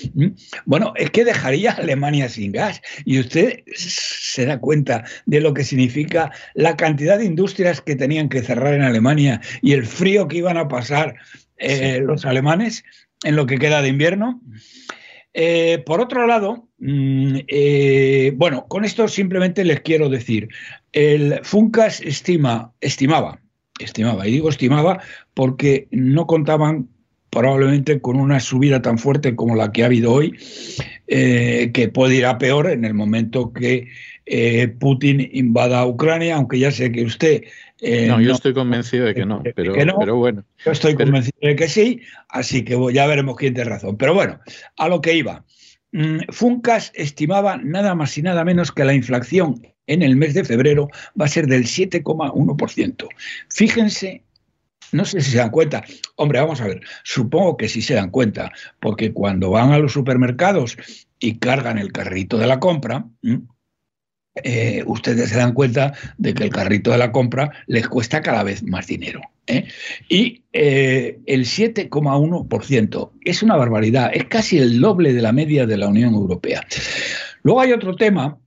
bueno, 0.65 0.93
es 0.95 1.09
que 1.09 1.25
dejaría 1.25 1.71
a 1.71 1.75
Alemania 1.75 2.29
sin 2.29 2.51
gas. 2.51 2.81
Y 3.05 3.19
usted 3.19 3.63
se 3.75 4.45
da 4.45 4.59
cuenta 4.59 5.03
de 5.25 5.41
lo 5.41 5.53
que 5.53 5.63
significa 5.63 6.31
la 6.53 6.77
cantidad 6.77 7.17
de 7.17 7.25
industrias 7.25 7.81
que 7.81 7.95
tenían 7.95 8.29
que 8.29 8.41
cerrar 8.41 8.73
en 8.73 8.83
Alemania 8.83 9.41
y 9.61 9.73
el 9.73 9.85
frío 9.85 10.27
que 10.27 10.37
iban 10.37 10.57
a 10.57 10.67
pasar 10.67 11.15
eh, 11.57 12.01
los 12.03 12.25
alemanes 12.25 12.83
en 13.23 13.35
lo 13.35 13.45
que 13.45 13.57
queda 13.57 13.81
de 13.81 13.89
invierno. 13.89 14.41
Eh, 15.33 15.81
por 15.85 16.01
otro 16.01 16.27
lado, 16.27 16.67
mm, 16.79 17.37
eh, 17.47 18.33
bueno, 18.35 18.65
con 18.67 18.83
esto 18.83 19.07
simplemente 19.07 19.63
les 19.63 19.79
quiero 19.81 20.09
decir, 20.09 20.49
el 20.91 21.39
Funcas 21.43 22.01
estima, 22.01 22.73
estimaba, 22.81 23.39
estimaba, 23.79 24.27
y 24.27 24.31
digo 24.31 24.49
estimaba 24.49 25.01
porque 25.33 25.87
no 25.91 26.27
contaban 26.27 26.89
probablemente 27.29 28.01
con 28.01 28.17
una 28.17 28.41
subida 28.41 28.81
tan 28.81 28.97
fuerte 28.97 29.37
como 29.37 29.55
la 29.55 29.71
que 29.71 29.83
ha 29.83 29.85
habido 29.85 30.11
hoy, 30.11 30.37
eh, 31.07 31.71
que 31.73 31.87
puede 31.87 32.15
ir 32.15 32.25
a 32.25 32.37
peor 32.37 32.69
en 32.69 32.83
el 32.83 32.93
momento 32.93 33.53
que 33.53 33.87
Putin 34.79 35.29
invada 35.33 35.85
Ucrania, 35.85 36.35
aunque 36.35 36.59
ya 36.59 36.71
sé 36.71 36.91
que 36.91 37.03
usted 37.03 37.43
eh, 37.81 38.05
no, 38.07 38.21
yo 38.21 38.33
estoy 38.33 38.53
convencido 38.53 39.05
de 39.05 39.15
que 39.15 39.25
no, 39.25 39.41
pero, 39.55 39.73
pero 39.73 40.15
bueno. 40.15 40.45
Yo 40.63 40.71
estoy 40.71 40.93
convencido 40.93 41.37
de 41.41 41.55
que 41.55 41.67
sí, 41.67 42.01
así 42.29 42.63
que 42.63 42.77
ya 42.93 43.07
veremos 43.07 43.35
quién 43.35 43.55
tiene 43.55 43.71
razón. 43.71 43.97
Pero 43.97 44.13
bueno, 44.13 44.39
a 44.77 44.87
lo 44.87 45.01
que 45.01 45.15
iba. 45.15 45.43
Mm, 45.91 46.19
Funcas 46.29 46.91
estimaba 46.93 47.57
nada 47.57 47.95
más 47.95 48.15
y 48.17 48.21
nada 48.21 48.45
menos 48.45 48.71
que 48.71 48.85
la 48.85 48.93
inflación 48.93 49.61
en 49.87 50.03
el 50.03 50.15
mes 50.15 50.35
de 50.35 50.43
febrero 50.43 50.89
va 51.19 51.25
a 51.25 51.29
ser 51.29 51.47
del 51.47 51.63
7,1%. 51.63 53.07
Fíjense, 53.49 54.23
no 54.91 55.03
sé 55.03 55.21
si 55.21 55.31
se 55.31 55.37
dan 55.37 55.49
cuenta. 55.49 55.83
Hombre, 56.15 56.39
vamos 56.39 56.61
a 56.61 56.67
ver, 56.67 56.81
supongo 57.03 57.57
que 57.57 57.67
sí 57.67 57.81
se 57.81 57.95
dan 57.95 58.11
cuenta, 58.11 58.51
porque 58.79 59.11
cuando 59.11 59.49
van 59.49 59.71
a 59.71 59.79
los 59.79 59.93
supermercados 59.93 60.77
y 61.19 61.39
cargan 61.39 61.79
el 61.79 61.91
carrito 61.91 62.37
de 62.37 62.47
la 62.47 62.59
compra, 62.59 63.05
eh, 64.35 64.81
ustedes 64.85 65.29
se 65.29 65.37
dan 65.37 65.53
cuenta 65.53 65.93
de 66.17 66.33
que 66.33 66.45
el 66.45 66.51
carrito 66.51 66.91
de 66.91 66.97
la 66.97 67.11
compra 67.11 67.51
les 67.67 67.87
cuesta 67.87 68.21
cada 68.21 68.43
vez 68.43 68.63
más 68.63 68.87
dinero. 68.87 69.19
¿eh? 69.45 69.67
Y 70.07 70.43
eh, 70.53 71.19
el 71.25 71.45
7,1% 71.45 73.11
es 73.25 73.43
una 73.43 73.57
barbaridad, 73.57 74.11
es 74.13 74.25
casi 74.25 74.57
el 74.57 74.79
doble 74.79 75.13
de 75.13 75.21
la 75.21 75.33
media 75.33 75.65
de 75.65 75.77
la 75.77 75.89
Unión 75.89 76.13
Europea. 76.13 76.65
Luego 77.43 77.59
hay 77.59 77.73
otro 77.73 77.95
tema 77.95 78.37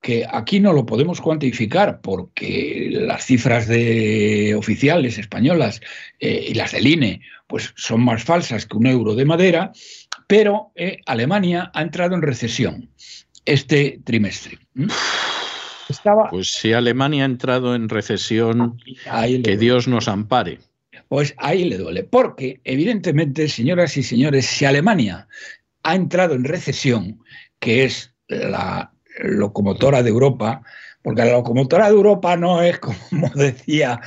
que 0.00 0.26
aquí 0.30 0.60
no 0.60 0.72
lo 0.72 0.86
podemos 0.86 1.20
cuantificar 1.20 2.00
porque 2.00 2.88
las 2.90 3.24
cifras 3.24 3.66
de 3.68 4.54
oficiales 4.54 5.18
españolas 5.18 5.80
y 6.20 6.52
las 6.54 6.72
del 6.72 6.86
INE 6.86 7.20
pues 7.46 7.72
son 7.76 8.02
más 8.02 8.22
falsas 8.22 8.66
que 8.66 8.76
un 8.76 8.86
euro 8.86 9.14
de 9.14 9.24
madera, 9.24 9.72
pero 10.26 10.72
Alemania 11.06 11.70
ha 11.72 11.80
entrado 11.80 12.14
en 12.14 12.20
recesión 12.20 12.90
este 13.44 14.00
trimestre. 14.04 14.58
Pues 16.30 16.48
si 16.48 16.72
Alemania 16.72 17.24
ha 17.24 17.26
entrado 17.26 17.74
en 17.74 17.88
recesión, 17.88 18.78
que 19.42 19.56
Dios 19.56 19.86
nos 19.86 20.08
ampare. 20.08 20.58
Pues 21.08 21.34
ahí 21.38 21.64
le 21.64 21.76
duele, 21.76 22.04
porque 22.04 22.60
evidentemente, 22.64 23.48
señoras 23.48 23.96
y 23.96 24.02
señores, 24.02 24.46
si 24.46 24.64
Alemania 24.64 25.28
ha 25.82 25.94
entrado 25.94 26.34
en 26.34 26.44
recesión, 26.44 27.20
que 27.58 27.84
es 27.84 28.12
la 28.28 28.92
locomotora 29.18 30.02
de 30.02 30.10
Europa, 30.10 30.62
porque 31.04 31.22
la 31.22 31.32
locomotora 31.32 31.86
de 31.86 31.94
Europa 31.94 32.36
no 32.36 32.62
es 32.62 32.78
como 33.10 33.28
decía, 33.34 34.00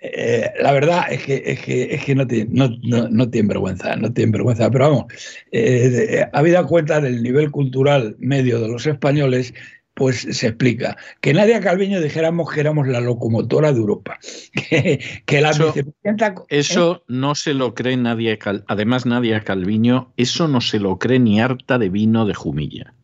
eh, 0.00 0.50
la 0.62 0.72
verdad 0.72 1.06
es 1.10 1.24
que, 1.24 1.42
es 1.44 1.60
que, 1.60 1.94
es 1.94 2.04
que 2.04 2.14
no, 2.14 2.26
tiene, 2.26 2.48
no, 2.50 3.08
no, 3.10 3.28
tiene 3.28 3.48
vergüenza, 3.48 3.96
no 3.96 4.12
tiene 4.12 4.32
vergüenza, 4.32 4.70
pero 4.70 4.88
vamos, 4.88 5.12
eh, 5.50 6.24
habida 6.32 6.64
cuenta 6.64 7.00
del 7.00 7.22
nivel 7.22 7.50
cultural 7.50 8.16
medio 8.20 8.60
de 8.60 8.68
los 8.68 8.86
españoles, 8.86 9.52
pues 9.94 10.26
se 10.30 10.48
explica. 10.48 10.96
Que 11.20 11.34
Nadia 11.34 11.60
Calviño 11.60 12.00
dijéramos 12.00 12.52
que 12.52 12.60
éramos 12.60 12.86
la 12.86 13.00
locomotora 13.00 13.72
de 13.72 13.78
Europa. 13.78 14.18
Que, 15.26 15.40
la 15.40 15.50
eso, 15.50 15.74
Eso 16.48 17.04
no 17.08 17.34
se 17.34 17.54
lo 17.54 17.74
cree 17.74 17.96
nadie. 17.96 18.38
Además, 18.66 19.06
Nadia 19.06 19.40
Calviño, 19.40 20.12
eso 20.16 20.48
no 20.48 20.60
se 20.60 20.78
lo 20.78 20.98
cree 20.98 21.18
ni 21.18 21.40
harta 21.40 21.78
de 21.78 21.88
vino 21.88 22.26
de 22.26 22.34
Jumilla. 22.34 22.94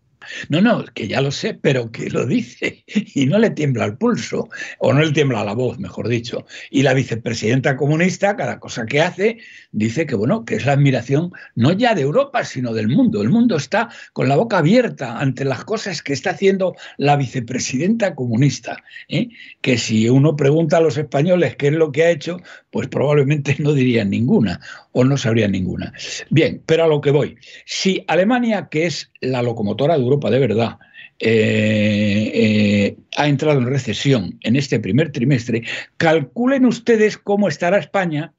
No, 0.48 0.60
no, 0.60 0.84
que 0.94 1.08
ya 1.08 1.20
lo 1.20 1.30
sé, 1.30 1.54
pero 1.54 1.90
que 1.90 2.10
lo 2.10 2.26
dice 2.26 2.84
y 2.86 3.26
no 3.26 3.38
le 3.38 3.50
tiembla 3.50 3.84
el 3.84 3.96
pulso, 3.96 4.48
o 4.78 4.92
no 4.92 5.00
le 5.00 5.12
tiembla 5.12 5.44
la 5.44 5.54
voz, 5.54 5.78
mejor 5.78 6.08
dicho. 6.08 6.46
Y 6.70 6.82
la 6.82 6.94
vicepresidenta 6.94 7.76
comunista, 7.76 8.36
cada 8.36 8.58
cosa 8.58 8.86
que 8.86 9.00
hace, 9.00 9.38
dice 9.72 10.06
que, 10.06 10.14
bueno, 10.14 10.44
que 10.44 10.56
es 10.56 10.66
la 10.66 10.72
admiración 10.72 11.32
no 11.54 11.72
ya 11.72 11.94
de 11.94 12.02
Europa, 12.02 12.44
sino 12.44 12.72
del 12.72 12.88
mundo. 12.88 13.22
El 13.22 13.30
mundo 13.30 13.56
está 13.56 13.90
con 14.12 14.28
la 14.28 14.36
boca 14.36 14.58
abierta 14.58 15.18
ante 15.18 15.44
las 15.44 15.64
cosas 15.64 16.02
que 16.02 16.12
está 16.12 16.30
haciendo 16.30 16.74
la 16.96 17.16
vicepresidenta 17.16 18.14
comunista. 18.14 18.82
¿eh? 19.08 19.28
Que 19.60 19.78
si 19.78 20.08
uno 20.08 20.36
pregunta 20.36 20.78
a 20.78 20.80
los 20.80 20.96
españoles 20.96 21.56
qué 21.56 21.68
es 21.68 21.74
lo 21.74 21.92
que 21.92 22.04
ha 22.04 22.10
hecho, 22.10 22.38
pues 22.70 22.88
probablemente 22.88 23.56
no 23.58 23.72
dirían 23.72 24.10
ninguna 24.10 24.60
o 24.92 25.04
no 25.04 25.16
sabrían 25.16 25.52
ninguna. 25.52 25.92
Bien, 26.30 26.62
pero 26.66 26.84
a 26.84 26.88
lo 26.88 27.00
que 27.00 27.10
voy. 27.10 27.36
Si 27.64 28.04
Alemania, 28.08 28.68
que 28.70 28.86
es 28.86 29.12
la 29.20 29.42
locomotora 29.42 29.96
de 29.96 30.02
Europa 30.02 30.30
de 30.30 30.38
verdad, 30.38 30.78
eh, 31.18 32.30
eh, 32.34 32.96
ha 33.16 33.28
entrado 33.28 33.58
en 33.58 33.66
recesión 33.66 34.38
en 34.42 34.56
este 34.56 34.80
primer 34.80 35.12
trimestre, 35.12 35.62
calculen 35.96 36.64
ustedes 36.64 37.18
cómo 37.18 37.48
estará 37.48 37.78
España, 37.78 38.34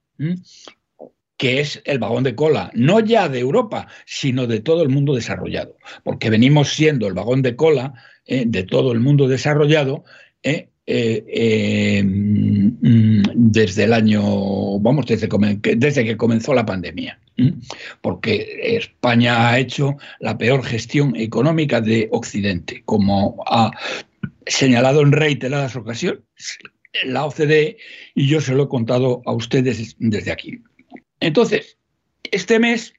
que 1.37 1.59
es 1.59 1.81
el 1.85 1.97
vagón 1.97 2.23
de 2.23 2.35
cola, 2.35 2.69
no 2.75 2.99
ya 2.99 3.27
de 3.27 3.39
Europa, 3.39 3.87
sino 4.05 4.45
de 4.45 4.59
todo 4.59 4.83
el 4.83 4.89
mundo 4.89 5.15
desarrollado, 5.15 5.75
porque 6.03 6.29
venimos 6.29 6.69
siendo 6.69 7.07
el 7.07 7.13
vagón 7.13 7.41
de 7.41 7.55
cola 7.55 7.95
eh, 8.25 8.43
de 8.45 8.63
todo 8.63 8.91
el 8.91 8.99
mundo 8.99 9.27
desarrollado 9.27 10.03
eh, 10.43 10.69
eh, 10.85 12.03
mm, 12.03 13.21
desde 13.33 13.83
el 13.83 13.93
año, 13.93 14.79
vamos, 14.79 15.05
desde, 15.05 15.27
desde 15.75 16.03
que 16.03 16.17
comenzó 16.17 16.53
la 16.53 16.65
pandemia, 16.65 17.19
porque 18.01 18.77
España 18.77 19.49
ha 19.49 19.59
hecho 19.59 19.97
la 20.19 20.37
peor 20.37 20.63
gestión 20.63 21.15
económica 21.15 21.81
de 21.81 22.07
Occidente, 22.11 22.83
como 22.85 23.43
ha 23.47 23.71
señalado 24.45 25.01
en 25.01 25.11
reiteradas 25.11 25.75
ocasiones 25.75 26.23
la 27.05 27.25
OCDE, 27.25 27.77
y 28.15 28.27
yo 28.27 28.41
se 28.41 28.53
lo 28.53 28.63
he 28.63 28.67
contado 28.69 29.21
a 29.25 29.33
ustedes 29.33 29.95
desde 29.99 30.31
aquí. 30.31 30.61
Entonces, 31.19 31.77
este 32.31 32.59
mes 32.59 32.93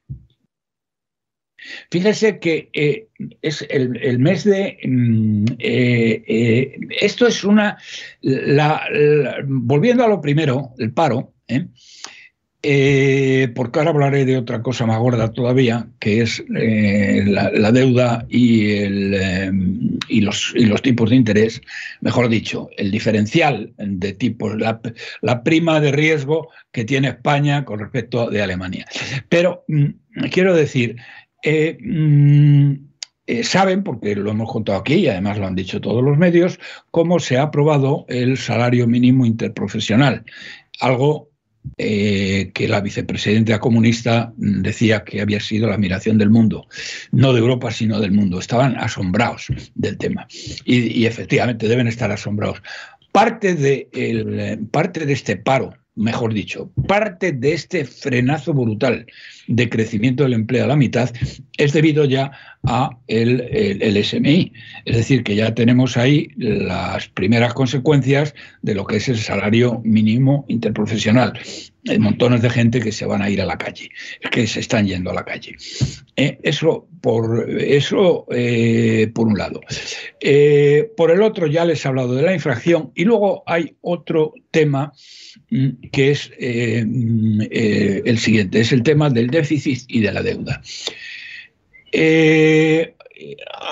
Fíjese 1.90 2.38
que 2.38 2.70
eh, 2.72 3.06
es 3.42 3.66
el, 3.68 4.18
mes 4.18 4.44
de... 4.44 4.78
Mm, 4.84 5.44
eh, 5.58 6.24
eh, 6.26 6.78
esto 7.00 7.26
es 7.26 7.44
una... 7.44 7.78
volviendo 9.44 10.04
a 10.04 10.08
lo 10.08 10.20
primero, 10.20 10.70
el 10.78 10.92
paro, 10.92 11.32
porque 13.54 13.78
ahora 13.78 13.90
hablaré 13.90 14.24
de 14.24 14.36
otra 14.36 14.62
cosa 14.62 14.86
más 14.86 14.98
gorda 15.00 15.32
todavía, 15.32 15.88
que 15.98 16.22
es 16.22 16.44
la, 16.48 17.72
deuda 17.72 18.24
y, 18.28 18.70
el, 18.76 20.00
y, 20.08 20.20
los, 20.20 20.52
y, 20.54 20.66
los, 20.66 20.80
tipos 20.80 21.10
de 21.10 21.16
interés, 21.16 21.60
mejor 22.00 22.28
dicho, 22.28 22.68
el 22.76 22.90
diferencial 22.90 23.72
de 23.76 24.12
tipos, 24.12 24.56
la, 24.58 24.80
la, 25.22 25.42
prima 25.42 25.80
de 25.80 25.90
riesgo 25.90 26.50
que 26.70 26.84
tiene 26.84 27.08
España 27.08 27.64
con 27.64 27.80
respecto 27.80 28.30
de 28.30 28.42
Alemania. 28.42 28.86
Pero 29.28 29.64
mm, 29.66 29.86
quiero 30.30 30.54
decir, 30.54 30.96
eh, 31.42 31.78
mm, 31.80 32.72
eh, 33.26 33.44
saben, 33.44 33.82
porque 33.82 34.14
lo 34.14 34.30
hemos 34.30 34.50
contado 34.50 34.78
aquí 34.78 34.94
y 34.94 35.08
además 35.08 35.38
lo 35.38 35.46
han 35.46 35.54
dicho 35.54 35.80
todos 35.80 36.02
los 36.02 36.18
medios, 36.18 36.58
cómo 36.90 37.18
se 37.20 37.38
ha 37.38 37.42
aprobado 37.42 38.04
el 38.08 38.36
salario 38.36 38.86
mínimo 38.86 39.26
interprofesional, 39.26 40.24
algo 40.80 41.30
eh, 41.78 42.50
que 42.54 42.66
la 42.66 42.80
vicepresidenta 42.80 43.60
comunista 43.60 44.32
decía 44.36 45.04
que 45.04 45.20
había 45.20 45.38
sido 45.38 45.68
la 45.68 45.74
admiración 45.74 46.18
del 46.18 46.30
mundo, 46.30 46.66
no 47.12 47.32
de 47.32 47.38
Europa, 47.38 47.70
sino 47.70 48.00
del 48.00 48.10
mundo. 48.10 48.40
Estaban 48.40 48.76
asombrados 48.76 49.46
del 49.74 49.96
tema 49.98 50.26
y, 50.64 51.06
efectivamente 51.06 51.68
deben 51.68 51.86
estar 51.86 52.10
asombrados. 52.10 52.62
Parte 53.12 53.54
de, 53.54 54.58
parte 54.72 55.06
de 55.06 55.12
este 55.12 55.36
paro 55.36 55.74
mejor 55.94 56.32
dicho, 56.32 56.72
parte 56.88 57.32
de 57.32 57.52
este 57.52 57.84
frenazo 57.84 58.54
brutal 58.54 59.06
de 59.46 59.68
crecimiento 59.68 60.22
del 60.22 60.34
empleo 60.34 60.64
a 60.64 60.68
la 60.68 60.76
mitad 60.76 61.10
es 61.56 61.72
debido 61.72 62.04
ya 62.04 62.32
a 62.64 62.98
el, 63.08 64.04
SMI. 64.04 64.52
Es 64.84 64.96
decir, 64.96 65.24
que 65.24 65.34
ya 65.34 65.54
tenemos 65.54 65.96
ahí 65.96 66.28
las 66.36 67.08
primeras 67.08 67.54
consecuencias 67.54 68.34
de 68.62 68.74
lo 68.74 68.86
que 68.86 68.96
es 68.96 69.08
el 69.08 69.18
salario 69.18 69.80
mínimo 69.84 70.44
interprofesional. 70.48 71.38
Hay 71.88 71.98
montones 71.98 72.42
de 72.42 72.50
gente 72.50 72.80
que 72.80 72.92
se 72.92 73.06
van 73.06 73.22
a 73.22 73.30
ir 73.30 73.40
a 73.42 73.44
la 73.44 73.58
calle, 73.58 73.90
que 74.30 74.46
se 74.46 74.60
están 74.60 74.86
yendo 74.86 75.10
a 75.10 75.14
la 75.14 75.24
calle. 75.24 75.56
Eh, 76.14 76.38
eso 76.44 76.86
por, 77.00 77.50
eso, 77.60 78.26
eh, 78.30 79.10
por 79.12 79.26
un 79.26 79.36
lado. 79.36 79.60
Eh, 80.20 80.88
por 80.96 81.10
el 81.10 81.22
otro, 81.22 81.48
ya 81.48 81.64
les 81.64 81.84
he 81.84 81.88
hablado 81.88 82.14
de 82.14 82.22
la 82.22 82.34
infracción 82.34 82.92
y 82.94 83.04
luego 83.04 83.42
hay 83.46 83.74
otro 83.80 84.32
tema 84.52 84.92
mm, 85.50 85.88
que 85.90 86.12
es 86.12 86.30
mm, 86.30 87.40
el 87.50 88.18
siguiente, 88.18 88.60
es 88.60 88.70
el 88.70 88.84
tema 88.84 89.10
del 89.10 89.26
déficit 89.26 89.41
y 89.50 90.00
de 90.00 90.12
la 90.12 90.22
deuda. 90.22 90.62
Eh, 91.92 92.94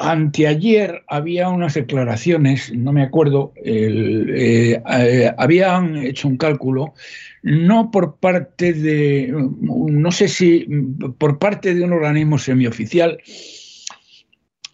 anteayer 0.00 1.02
había 1.08 1.48
unas 1.48 1.74
declaraciones, 1.74 2.72
no 2.72 2.92
me 2.92 3.02
acuerdo, 3.02 3.52
eh, 3.64 4.80
eh, 4.86 5.32
habían 5.38 5.96
hecho 5.96 6.28
un 6.28 6.36
cálculo, 6.36 6.94
no 7.42 7.90
por 7.90 8.18
parte 8.18 8.74
de, 8.74 9.32
no 9.32 10.12
sé 10.12 10.28
si 10.28 10.66
por 11.18 11.38
parte 11.38 11.74
de 11.74 11.82
un 11.82 11.92
organismo 11.92 12.38
semioficial, 12.38 13.18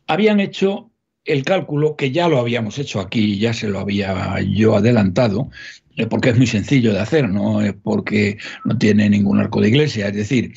habían 0.09 0.41
hecho 0.41 0.91
el 1.25 1.45
cálculo 1.45 1.97
que 1.97 2.11
ya 2.11 2.29
lo 2.29 2.39
habíamos 2.39 2.79
hecho 2.79 3.01
aquí, 3.01 3.39
ya 3.39 3.53
se 3.53 3.69
lo 3.69 3.81
había 3.81 4.41
yo 4.41 4.77
adelantado, 4.77 5.51
porque 6.11 6.31
es 6.31 6.37
muy 6.37 6.47
sencillo 6.47 6.93
de 6.93 7.01
hacer, 7.01 7.29
no 7.29 7.63
es 7.63 7.73
porque 7.73 8.39
no 8.65 8.77
tiene 8.77 9.09
ningún 9.09 9.41
arco 9.41 9.61
de 9.61 9.69
iglesia, 9.69 10.09
es 10.09 10.15
decir, 10.15 10.53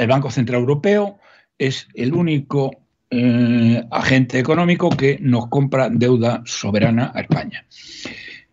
el 0.00 0.08
Banco 0.08 0.30
Central 0.30 0.60
Europeo 0.60 1.18
es 1.58 1.86
el 1.94 2.14
único 2.14 2.70
eh, 3.10 3.84
agente 3.90 4.38
económico 4.38 4.88
que 4.88 5.18
nos 5.20 5.48
compra 5.48 5.90
deuda 5.90 6.42
soberana 6.46 7.12
a 7.14 7.20
España. 7.20 7.66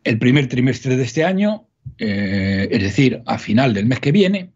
El 0.04 0.20
primer 0.20 0.48
trimestre 0.48 0.98
de 0.98 1.04
este 1.04 1.24
año, 1.24 1.68
eh, 2.00 2.68
es 2.70 2.84
decir, 2.84 3.24
a 3.26 3.38
final 3.38 3.74
del 3.74 3.86
mes 3.86 4.00
que 4.00 4.12
viene, 4.12 4.52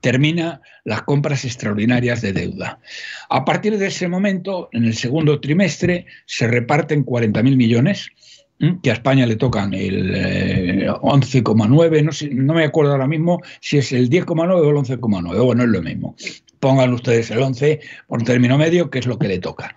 termina 0.00 0.60
las 0.84 1.02
compras 1.02 1.44
extraordinarias 1.44 2.22
de 2.22 2.32
deuda. 2.32 2.80
A 3.28 3.44
partir 3.44 3.78
de 3.78 3.86
ese 3.86 4.08
momento, 4.08 4.68
en 4.72 4.84
el 4.84 4.94
segundo 4.94 5.40
trimestre, 5.40 6.06
se 6.26 6.48
reparten 6.48 7.04
40.000 7.04 7.56
millones 7.56 8.10
que 8.82 8.90
a 8.90 8.94
España 8.94 9.26
le 9.26 9.36
tocan 9.36 9.72
el 9.72 10.12
11,9, 10.88 11.96
eh, 11.96 12.02
no, 12.02 12.44
no 12.44 12.54
me 12.54 12.64
acuerdo 12.64 12.92
ahora 12.92 13.06
mismo 13.06 13.40
si 13.60 13.78
es 13.78 13.92
el 13.92 14.10
10,9 14.10 14.50
o 14.52 14.70
el 14.70 14.76
11,9, 14.76 15.44
bueno, 15.44 15.62
es 15.62 15.68
lo 15.68 15.82
mismo. 15.82 16.16
Pongan 16.58 16.92
ustedes 16.92 17.30
el 17.30 17.40
11 17.40 17.80
por 18.08 18.22
término 18.24 18.58
medio, 18.58 18.90
que 18.90 18.98
es 18.98 19.06
lo 19.06 19.18
que 19.18 19.28
le 19.28 19.38
toca. 19.38 19.76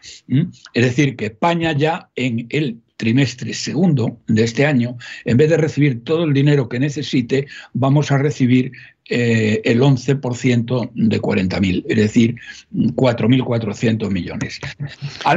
Es 0.74 0.84
decir, 0.84 1.16
que 1.16 1.28
España 1.28 1.74
ya 1.74 2.10
en 2.16 2.48
el 2.50 2.80
trimestre 2.98 3.54
segundo 3.54 4.20
de 4.28 4.44
este 4.44 4.66
año, 4.66 4.98
en 5.26 5.38
vez 5.38 5.50
de 5.50 5.58
recibir 5.58 6.04
todo 6.04 6.24
el 6.24 6.34
dinero 6.34 6.70
que 6.70 6.80
necesite, 6.80 7.48
vamos 7.74 8.12
a 8.12 8.18
recibir 8.18 8.72
eh, 9.10 9.62
el 9.64 9.82
11% 9.82 10.92
de 10.94 11.22
40.000, 11.22 11.86
es 11.88 11.98
decir, 11.98 12.36
4.400 12.74 14.10
millones. 14.10 14.60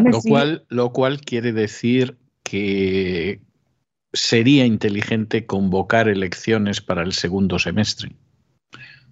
lo, 0.02 0.20
cual, 0.22 0.64
lo 0.68 0.92
cual 0.92 1.20
quiere 1.20 1.52
decir 1.52 2.16
que 2.54 3.40
sería 4.12 4.64
inteligente 4.64 5.44
convocar 5.44 6.08
elecciones 6.08 6.80
para 6.80 7.02
el 7.02 7.12
segundo 7.12 7.58
semestre. 7.58 8.12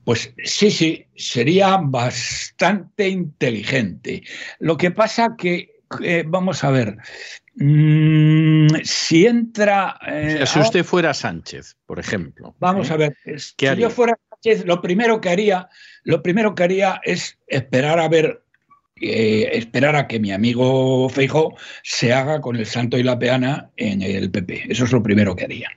Pues 0.04 0.32
sí, 0.44 0.70
sí, 0.70 1.06
sería 1.16 1.76
bastante 1.76 3.08
inteligente. 3.08 4.22
Lo 4.60 4.76
que 4.76 4.92
pasa 4.92 5.34
que, 5.36 5.80
eh, 6.04 6.22
vamos 6.24 6.62
a 6.62 6.70
ver, 6.70 6.98
mm, 7.56 8.68
si 8.84 9.26
entra... 9.26 9.98
Eh, 10.06 10.44
si 10.46 10.60
usted 10.60 10.84
fuera 10.84 11.12
Sánchez, 11.12 11.76
por 11.84 11.98
ejemplo. 11.98 12.54
Vamos 12.60 12.90
¿eh? 12.90 12.92
a 12.92 12.96
ver, 12.96 13.16
si 13.38 13.76
yo 13.76 13.90
fuera 13.90 14.16
Sánchez, 14.30 14.66
lo 14.66 14.80
primero 14.80 15.20
que 15.20 15.30
haría, 15.30 15.68
lo 16.04 16.22
primero 16.22 16.54
que 16.54 16.62
haría 16.62 17.00
es 17.02 17.40
esperar 17.48 17.98
a 17.98 18.08
ver 18.08 18.41
esperar 19.02 19.96
a 19.96 20.06
que 20.06 20.20
mi 20.20 20.32
amigo 20.32 21.08
Feijo 21.08 21.54
se 21.82 22.12
haga 22.12 22.40
con 22.40 22.56
el 22.56 22.66
santo 22.66 22.98
y 22.98 23.02
la 23.02 23.18
peana 23.18 23.70
en 23.76 24.02
el 24.02 24.30
PP. 24.30 24.66
Eso 24.68 24.84
es 24.84 24.92
lo 24.92 25.02
primero 25.02 25.34
que 25.34 25.44
haría. 25.44 25.70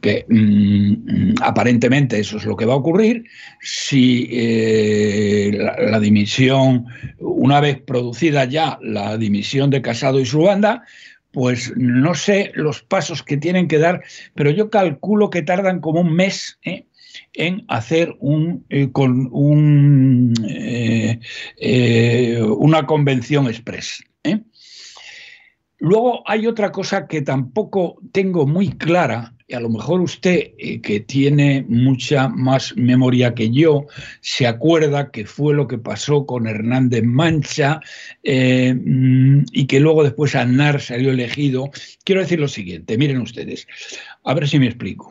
Que 0.00 0.24
mm, 0.28 1.34
aparentemente 1.42 2.18
eso 2.18 2.38
es 2.38 2.44
lo 2.44 2.56
que 2.56 2.64
va 2.64 2.74
a 2.74 2.78
ocurrir 2.78 3.24
si 3.60 4.28
eh, 4.30 5.50
la, 5.78 6.00
dimisión, 6.00 6.86
una 7.18 7.60
vez 7.60 7.80
producida 7.80 8.44
ya 8.44 8.78
la 8.82 9.18
dimisión 9.18 9.70
de 9.70 9.82
Casado 9.82 10.20
y 10.20 10.24
su 10.24 10.42
banda, 10.42 10.84
pues 11.32 11.72
no 11.76 12.14
sé 12.14 12.50
los 12.54 12.82
pasos 12.82 13.22
que 13.22 13.36
tienen 13.36 13.68
que 13.68 13.78
dar, 13.78 14.02
pero 14.34 14.50
yo 14.50 14.70
calculo 14.70 15.30
que 15.30 15.42
tardan 15.42 15.80
como 15.80 16.00
un 16.00 16.14
mes 16.14 16.58
¿eh? 16.64 16.86
En 17.32 17.64
hacer 17.68 18.16
un, 18.20 18.66
con 18.92 19.28
un, 19.32 20.34
una 22.58 22.86
convención 22.86 23.46
express. 23.46 24.04
Luego 25.80 26.22
hay 26.26 26.46
otra 26.46 26.70
cosa 26.72 27.06
que 27.06 27.22
tampoco 27.22 27.96
tengo 28.12 28.46
muy 28.46 28.68
clara, 28.68 29.32
y 29.48 29.54
a 29.54 29.60
lo 29.60 29.70
mejor 29.70 30.02
usted, 30.02 30.52
eh, 30.58 30.82
que 30.82 31.00
tiene 31.00 31.64
mucha 31.66 32.28
más 32.28 32.76
memoria 32.76 33.34
que 33.34 33.50
yo, 33.50 33.86
se 34.20 34.46
acuerda 34.46 35.10
que 35.10 35.24
fue 35.24 35.54
lo 35.54 35.66
que 35.66 35.78
pasó 35.78 36.26
con 36.26 36.46
Hernández 36.46 37.02
Mancha 37.02 37.80
eh, 38.22 38.74
mm, 38.74 39.44
y 39.52 39.66
que 39.66 39.80
luego 39.80 40.04
después 40.04 40.34
Aznar 40.34 40.82
salió 40.82 41.12
elegido. 41.12 41.70
Quiero 42.04 42.20
decir 42.20 42.40
lo 42.40 42.48
siguiente, 42.48 42.98
miren 42.98 43.22
ustedes, 43.22 43.66
a 44.22 44.34
ver 44.34 44.48
si 44.48 44.58
me 44.58 44.66
explico. 44.66 45.10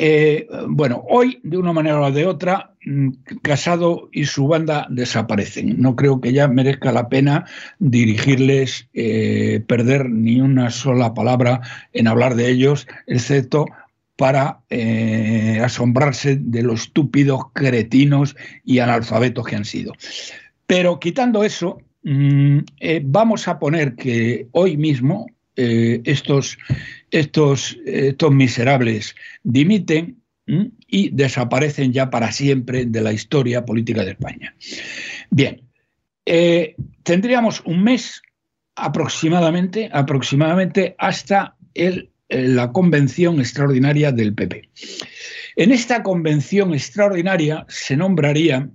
Eh, 0.00 0.46
bueno, 0.68 1.04
hoy, 1.08 1.40
de 1.42 1.58
una 1.58 1.72
manera 1.72 2.00
o 2.00 2.12
de 2.12 2.24
otra, 2.24 2.74
mm, 2.84 3.08
Casado 3.42 4.08
y 4.12 4.26
su 4.26 4.46
banda 4.46 4.86
desaparecen. 4.90 5.80
No 5.80 5.96
creo 5.96 6.20
que 6.20 6.32
ya 6.32 6.46
merezca 6.46 6.92
la 6.92 7.08
pena 7.08 7.46
dirigirles, 7.80 8.88
eh, 8.94 9.60
perder 9.66 10.08
ni 10.08 10.40
una 10.40 10.70
sola 10.70 11.14
palabra 11.14 11.62
en 11.92 12.06
hablar 12.06 12.36
de 12.36 12.48
ellos, 12.48 12.86
excepto 13.08 13.66
para 14.16 14.60
eh, 14.70 15.60
asombrarse 15.64 16.36
de 16.36 16.62
los 16.62 16.82
estúpidos, 16.82 17.40
cretinos 17.52 18.36
y 18.64 18.78
analfabetos 18.78 19.46
que 19.46 19.56
han 19.56 19.64
sido. 19.64 19.94
Pero 20.68 21.00
quitando 21.00 21.42
eso, 21.42 21.80
mm, 22.04 22.58
vamos 23.04 23.48
a 23.48 23.58
poner 23.58 23.96
que 23.96 24.46
hoy 24.52 24.76
mismo, 24.76 25.26
estos, 25.56 26.56
estos, 27.10 27.78
estos 27.84 28.32
miserables 28.32 29.14
dimiten 29.42 30.22
y 30.86 31.10
desaparecen 31.10 31.92
ya 31.92 32.08
para 32.08 32.32
siempre 32.32 32.86
de 32.86 33.02
la 33.02 33.12
historia 33.12 33.64
política 33.64 34.04
de 34.04 34.12
España. 34.12 34.54
Bien, 35.30 35.62
eh, 36.24 36.74
tendríamos 37.02 37.62
un 37.66 37.82
mes 37.82 38.22
aproximadamente, 38.74 39.90
aproximadamente 39.92 40.94
hasta 40.98 41.56
eh, 41.74 42.08
la 42.28 42.72
convención 42.72 43.40
extraordinaria 43.40 44.12
del 44.12 44.34
PP. 44.34 44.68
En 45.56 45.72
esta 45.72 46.02
convención 46.02 46.72
extraordinaria 46.72 47.66
se 47.68 47.96
nombraría 47.96 48.70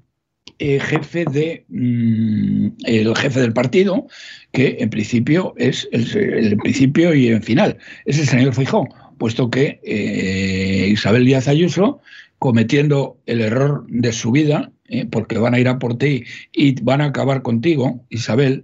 eh, 0.60 0.80
jefe 0.80 1.26
de 1.26 1.66
mm, 1.70 2.68
el 2.86 3.16
jefe 3.16 3.39
del 3.39 3.54
partido, 3.54 4.08
que 4.52 4.78
en 4.80 4.89
principio 4.89 5.54
es 5.58 5.88
el, 5.92 6.58
principio 6.58 7.13
y 7.13 7.28
en 7.28 7.42
final, 7.42 7.78
es 8.06 8.20
el 8.20 8.28
señor 8.28 8.54
Fijó, 8.54 8.88
puesto 9.18 9.50
que 9.50 9.80
eh, 9.84 10.89
Isabel 10.92 11.26
Díaz 11.26 11.48
Ayuso, 11.48 12.02
cometiendo 12.39 13.18
el 13.26 13.42
error 13.42 13.86
de 13.88 14.12
su 14.12 14.32
vida, 14.32 14.72
eh, 14.89 15.06
porque 15.06 15.38
van 15.38 15.54
a 15.54 15.60
ir 15.60 15.68
a 15.68 15.80
por 15.80 15.98
ti 15.98 16.24
y 16.52 16.80
van 16.82 17.02
a 17.02 17.06
acabar 17.06 17.42
contigo, 17.42 18.06
Isabel, 18.10 18.62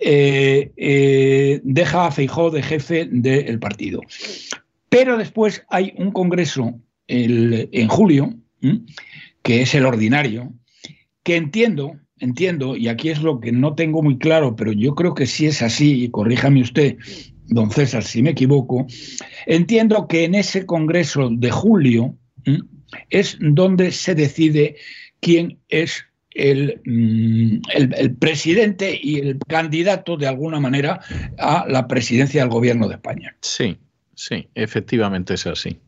deja 0.00 2.06
a 2.06 2.10
Feijó 2.10 2.50
de 2.50 2.62
jefe 2.62 3.08
del 3.10 3.58
partido. 3.58 4.00
Pero 4.88 5.18
después 5.18 5.64
hay 5.68 5.92
un 5.96 6.12
congreso 6.12 6.78
en 7.08 7.88
julio, 7.88 8.34
que 9.42 9.62
es 9.62 9.74
el 9.74 9.86
ordinario, 9.86 10.52
que 11.22 11.36
entiendo, 11.36 11.98
entiendo, 12.18 12.76
y 12.76 12.88
aquí 12.88 13.10
es 13.10 13.22
lo 13.22 13.40
que 13.40 13.52
no 13.52 13.74
tengo 13.74 14.02
muy 14.02 14.18
claro, 14.18 14.56
pero 14.56 14.72
yo 14.72 14.94
creo 14.94 15.14
que 15.14 15.26
sí 15.26 15.46
es 15.46 15.62
así, 15.62 16.04
y 16.04 16.10
corríjame 16.10 16.62
usted, 16.62 16.96
don 17.46 17.70
César, 17.70 18.04
si 18.04 18.22
me 18.22 18.30
equivoco, 18.30 18.86
entiendo 19.46 20.06
que 20.08 20.24
en 20.24 20.34
ese 20.34 20.66
Congreso 20.66 21.28
de 21.30 21.50
julio 21.50 22.16
es 23.10 23.36
donde 23.40 23.92
se 23.92 24.14
decide 24.14 24.76
quién 25.20 25.58
es 25.68 26.04
mm, 26.34 27.60
el, 27.74 27.94
el, 27.94 28.16
presidente 28.16 28.98
y 29.00 29.18
el 29.18 29.38
candidato 29.46 30.16
de 30.16 30.26
alguna 30.26 30.60
manera 30.60 31.00
a 31.38 31.66
la 31.68 31.88
presidencia 31.88 32.42
del 32.42 32.50
gobierno 32.50 32.88
de 32.88 32.94
España. 32.94 33.36
Sí, 33.40 33.76
sí, 34.14 34.48
efectivamente 34.54 35.34
es 35.34 35.46
así. 35.46 35.78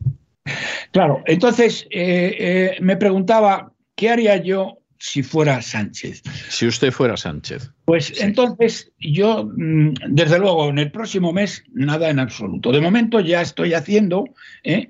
Claro, 0.91 1.23
entonces 1.25 1.87
eh, 1.91 2.35
eh, 2.39 2.77
me 2.81 2.97
preguntaba, 2.97 3.71
¿qué 3.95 4.09
haría 4.09 4.37
yo 4.37 4.79
si 4.97 5.23
fuera 5.23 5.61
Sánchez? 5.61 6.21
Si 6.49 6.67
usted 6.67 6.91
fuera 6.91 7.17
Sánchez. 7.17 7.71
Pues 7.85 8.21
entonces 8.21 8.91
yo, 8.99 9.49
mm, 9.55 9.93
desde 10.09 10.39
luego, 10.39 10.69
en 10.69 10.79
el 10.79 10.91
próximo 10.91 11.31
mes, 11.33 11.63
nada 11.73 12.09
en 12.09 12.19
absoluto. 12.19 12.71
De 12.71 12.81
momento 12.81 13.19
ya 13.19 13.41
estoy 13.41 13.73
haciendo, 13.73 14.25
¿eh? 14.63 14.89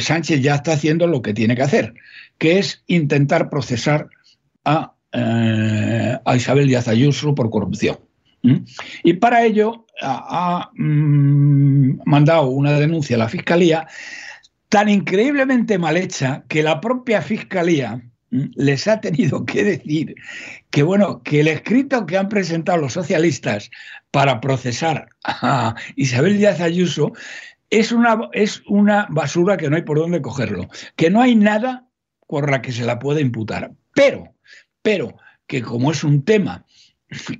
Sánchez 0.00 0.40
ya 0.40 0.54
está 0.54 0.72
haciendo 0.72 1.06
lo 1.06 1.20
que 1.20 1.34
tiene 1.34 1.54
que 1.54 1.62
hacer, 1.62 1.92
que 2.38 2.58
es 2.58 2.82
intentar 2.86 3.50
procesar 3.50 4.08
a, 4.64 4.94
Isabel 6.34 6.66
Díaz 6.66 6.88
Ayuso 6.88 7.34
por 7.34 7.50
corrupción. 7.50 7.98
Y 9.02 9.14
para 9.14 9.44
ello 9.44 9.86
ha, 10.00 10.70
mm, 10.74 12.00
mandado 12.04 12.48
una 12.48 12.72
denuncia 12.78 13.16
a 13.16 13.18
la 13.18 13.28
Fiscalía 13.28 13.86
tan 14.68 14.88
increíblemente 14.88 15.78
mal 15.78 15.96
hecha 15.96 16.44
que 16.48 16.62
la 16.62 16.80
propia 16.80 17.22
fiscalía 17.22 18.02
les 18.30 18.88
ha 18.88 19.00
tenido 19.00 19.44
que 19.44 19.64
decir 19.64 20.16
que 20.70 20.82
bueno, 20.82 21.22
que 21.22 21.40
el 21.40 21.48
escrito 21.48 22.06
que 22.06 22.18
han 22.18 22.28
presentado 22.28 22.78
los 22.78 22.92
socialistas 22.92 23.70
para 24.10 24.40
procesar 24.40 25.08
a 25.24 25.74
Isabel 25.94 26.38
Díaz 26.38 26.60
Ayuso 26.60 27.12
es 27.70 27.92
una, 27.92 28.28
es 28.32 28.62
una 28.66 29.06
basura 29.10 29.56
que 29.56 29.70
no 29.70 29.76
hay 29.76 29.82
por 29.82 29.98
dónde 29.98 30.22
cogerlo, 30.22 30.68
que 30.96 31.10
no 31.10 31.22
hay 31.22 31.34
nada 31.34 31.88
por 32.26 32.50
la 32.50 32.62
que 32.62 32.72
se 32.72 32.84
la 32.84 32.98
pueda 32.98 33.20
imputar. 33.20 33.72
Pero, 33.94 34.34
pero 34.82 35.16
que 35.46 35.62
como 35.62 35.90
es 35.90 36.04
un 36.04 36.24
tema 36.24 36.65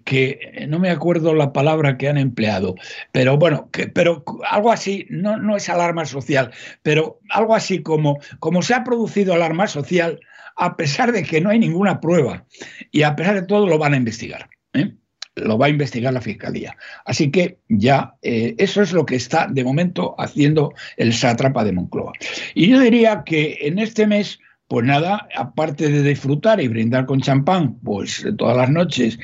que 0.05 0.67
no 0.69 0.79
me 0.79 0.91
acuerdo 0.91 1.35
la 1.35 1.53
palabra 1.53 1.99
que 1.99 2.09
han 2.09 2.19
empleado, 2.19 2.75
pero 3.13 3.37
bueno, 3.37 3.69
que, 3.73 3.89
pero 3.89 4.25
algo 4.49 4.71
así, 4.71 5.07
no, 5.11 5.37
no 5.37 5.57
es 5.57 5.69
alarma 5.69 6.05
social, 6.05 6.53
pero 6.83 7.19
algo 7.31 7.55
así 7.55 7.83
como, 7.83 8.19
como 8.39 8.63
se 8.63 8.75
ha 8.75 8.85
producido 8.85 9.35
alarma 9.35 9.67
social 9.67 10.21
a 10.57 10.77
pesar 10.77 11.13
de 11.13 11.23
que 11.23 11.41
no 11.41 11.51
hay 11.51 11.59
ninguna 11.59 12.01
prueba 12.01 12.47
y 12.91 13.03
a 13.03 13.15
pesar 13.15 13.35
de 13.35 13.47
todo 13.47 13.67
lo 13.67 13.79
van 13.79 13.95
a 13.95 13.99
investigar. 13.99 14.49
¿eh? 14.73 14.95
Lo 15.35 15.59
va 15.59 15.67
a 15.67 15.71
investigar 15.71 16.15
la 16.15 16.23
Fiscalía. 16.23 16.77
Así 17.05 17.31
que 17.31 17.59
ya 17.69 18.15
eh, 18.23 18.55
eso 18.57 18.81
es 18.81 18.93
lo 18.93 19.05
que 19.05 19.17
está 19.17 19.49
de 19.49 19.65
momento 19.65 20.15
haciendo 20.19 20.73
el 20.97 21.13
sátrapa 21.13 21.63
de 21.63 21.73
Moncloa. 21.73 22.13
Y 22.55 22.71
yo 22.71 22.81
diría 22.81 23.23
que 23.25 23.59
en 23.61 23.79
este 23.79 24.07
mes 24.07 24.39
pues 24.69 24.85
nada, 24.85 25.29
aparte 25.37 25.89
de 25.89 26.03
disfrutar 26.03 26.61
y 26.61 26.69
brindar 26.69 27.07
con 27.07 27.21
champán, 27.21 27.79
pues 27.81 28.27
todas 28.37 28.57
las 28.57 28.71
noches 28.71 29.19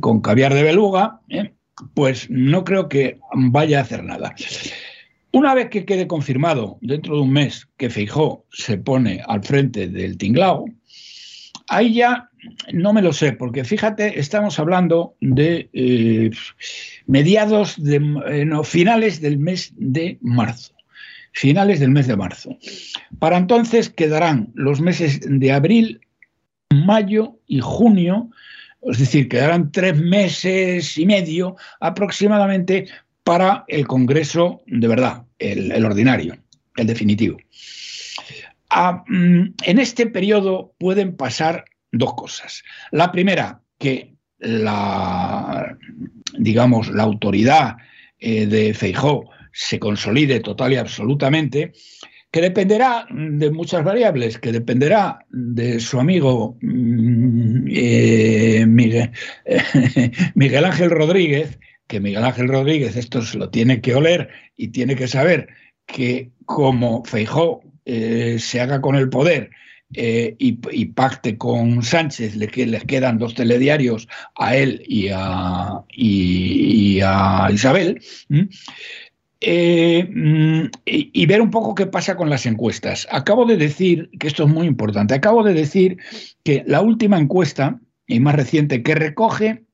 con 0.00 0.20
caviar 0.20 0.54
de 0.54 0.62
beluga, 0.62 1.20
¿eh? 1.28 1.52
pues 1.94 2.30
no 2.30 2.64
creo 2.64 2.88
que 2.88 3.18
vaya 3.34 3.78
a 3.78 3.82
hacer 3.82 4.04
nada. 4.04 4.34
Una 5.32 5.54
vez 5.54 5.68
que 5.68 5.84
quede 5.84 6.06
confirmado 6.06 6.78
dentro 6.80 7.16
de 7.16 7.22
un 7.22 7.32
mes 7.32 7.68
que 7.76 7.90
Feijó 7.90 8.46
se 8.52 8.78
pone 8.78 9.20
al 9.26 9.42
frente 9.42 9.88
del 9.88 10.16
tinglao, 10.16 10.66
ahí 11.68 11.94
ya 11.94 12.30
no 12.72 12.92
me 12.92 13.02
lo 13.02 13.12
sé, 13.12 13.32
porque 13.32 13.64
fíjate, 13.64 14.20
estamos 14.20 14.58
hablando 14.60 15.16
de 15.20 15.70
eh, 15.72 16.30
mediados 17.06 17.82
de 17.82 17.96
eh, 18.28 18.64
finales 18.64 19.20
del 19.20 19.38
mes 19.38 19.72
de 19.76 20.18
marzo 20.20 20.74
finales 21.34 21.80
del 21.80 21.90
mes 21.90 22.06
de 22.06 22.16
marzo. 22.16 22.56
Para 23.18 23.36
entonces 23.36 23.90
quedarán 23.90 24.52
los 24.54 24.80
meses 24.80 25.20
de 25.22 25.52
abril, 25.52 26.00
mayo 26.70 27.38
y 27.46 27.60
junio, 27.60 28.30
es 28.82 28.98
decir, 28.98 29.28
quedarán 29.28 29.72
tres 29.72 29.96
meses 29.96 30.96
y 30.96 31.06
medio 31.06 31.56
aproximadamente 31.80 32.86
para 33.24 33.64
el 33.68 33.86
Congreso 33.86 34.62
de 34.66 34.88
verdad, 34.88 35.24
el, 35.38 35.84
ordinario, 35.84 36.36
el 36.76 36.86
definitivo. 36.86 37.38
Ah, 38.70 39.02
mm, 39.06 39.54
en 39.64 39.78
este 39.78 40.06
periodo 40.06 40.74
pueden 40.78 41.16
pasar 41.16 41.64
dos 41.90 42.14
cosas. 42.14 42.62
La 42.90 43.10
primera, 43.10 43.60
que 43.78 44.14
la, 44.38 45.76
digamos, 46.38 46.90
la 46.90 47.02
autoridad 47.02 47.76
eh, 48.18 48.46
de 48.46 48.74
Feijó 48.74 49.30
se 49.54 49.78
consolide 49.78 50.40
total 50.40 50.72
y 50.72 50.76
absolutamente, 50.76 51.72
que 52.30 52.40
dependerá 52.40 53.06
de 53.10 53.50
muchas 53.52 53.84
variables, 53.84 54.38
que 54.38 54.50
dependerá 54.50 55.24
de 55.30 55.78
su 55.78 56.00
amigo 56.00 56.58
mm, 56.60 57.68
eh, 57.70 58.66
Miguel, 60.34 60.64
Ángel 60.64 60.90
Rodríguez, 60.90 61.60
que 61.86 62.00
Miguel 62.00 62.24
Ángel 62.24 62.48
Rodríguez 62.48 62.96
esto 62.96 63.22
se 63.22 63.38
lo 63.38 63.50
tiene 63.50 63.80
que 63.80 63.94
oler 63.94 64.30
y 64.56 64.68
tiene 64.68 64.96
que 64.96 65.06
saber 65.06 65.46
que 65.86 66.32
como 66.44 67.04
Feijó 67.04 67.62
eh, 67.84 68.38
se 68.40 68.60
haga 68.60 68.80
con 68.80 68.96
el 68.96 69.08
poder 69.08 69.50
eh, 69.96 70.34
y, 70.38 70.86
pacte 70.86 71.38
con 71.38 71.82
Sánchez, 71.84 72.34
le, 72.34 72.48
que 72.48 72.66
les 72.66 72.84
quedan 72.84 73.18
dos 73.18 73.34
telediarios 73.34 74.08
a 74.34 74.56
él 74.56 74.82
y 74.88 75.08
a, 75.12 75.84
y, 75.88 77.00
a 77.00 77.48
Isabel, 77.52 78.02
eh, 79.46 80.08
mm, 80.10 80.70
y, 80.86 81.26
ver 81.26 81.42
un 81.42 81.50
poco 81.50 81.74
qué 81.74 81.86
pasa 81.86 82.16
con 82.16 82.30
las 82.30 82.46
encuestas. 82.46 83.06
Acabo 83.10 83.44
de 83.44 83.58
decir, 83.58 84.10
que 84.18 84.28
esto 84.28 84.44
es 84.44 84.48
muy 84.48 84.66
importante, 84.66 85.12
acabo 85.12 85.42
de 85.42 85.52
decir 85.52 85.98
que 86.42 86.64
la 86.66 86.80
última 86.80 87.18
encuesta, 87.18 87.78
y 88.06 88.20
más 88.20 88.36
reciente, 88.36 88.82
que 88.82 88.94
recoge 88.94 89.64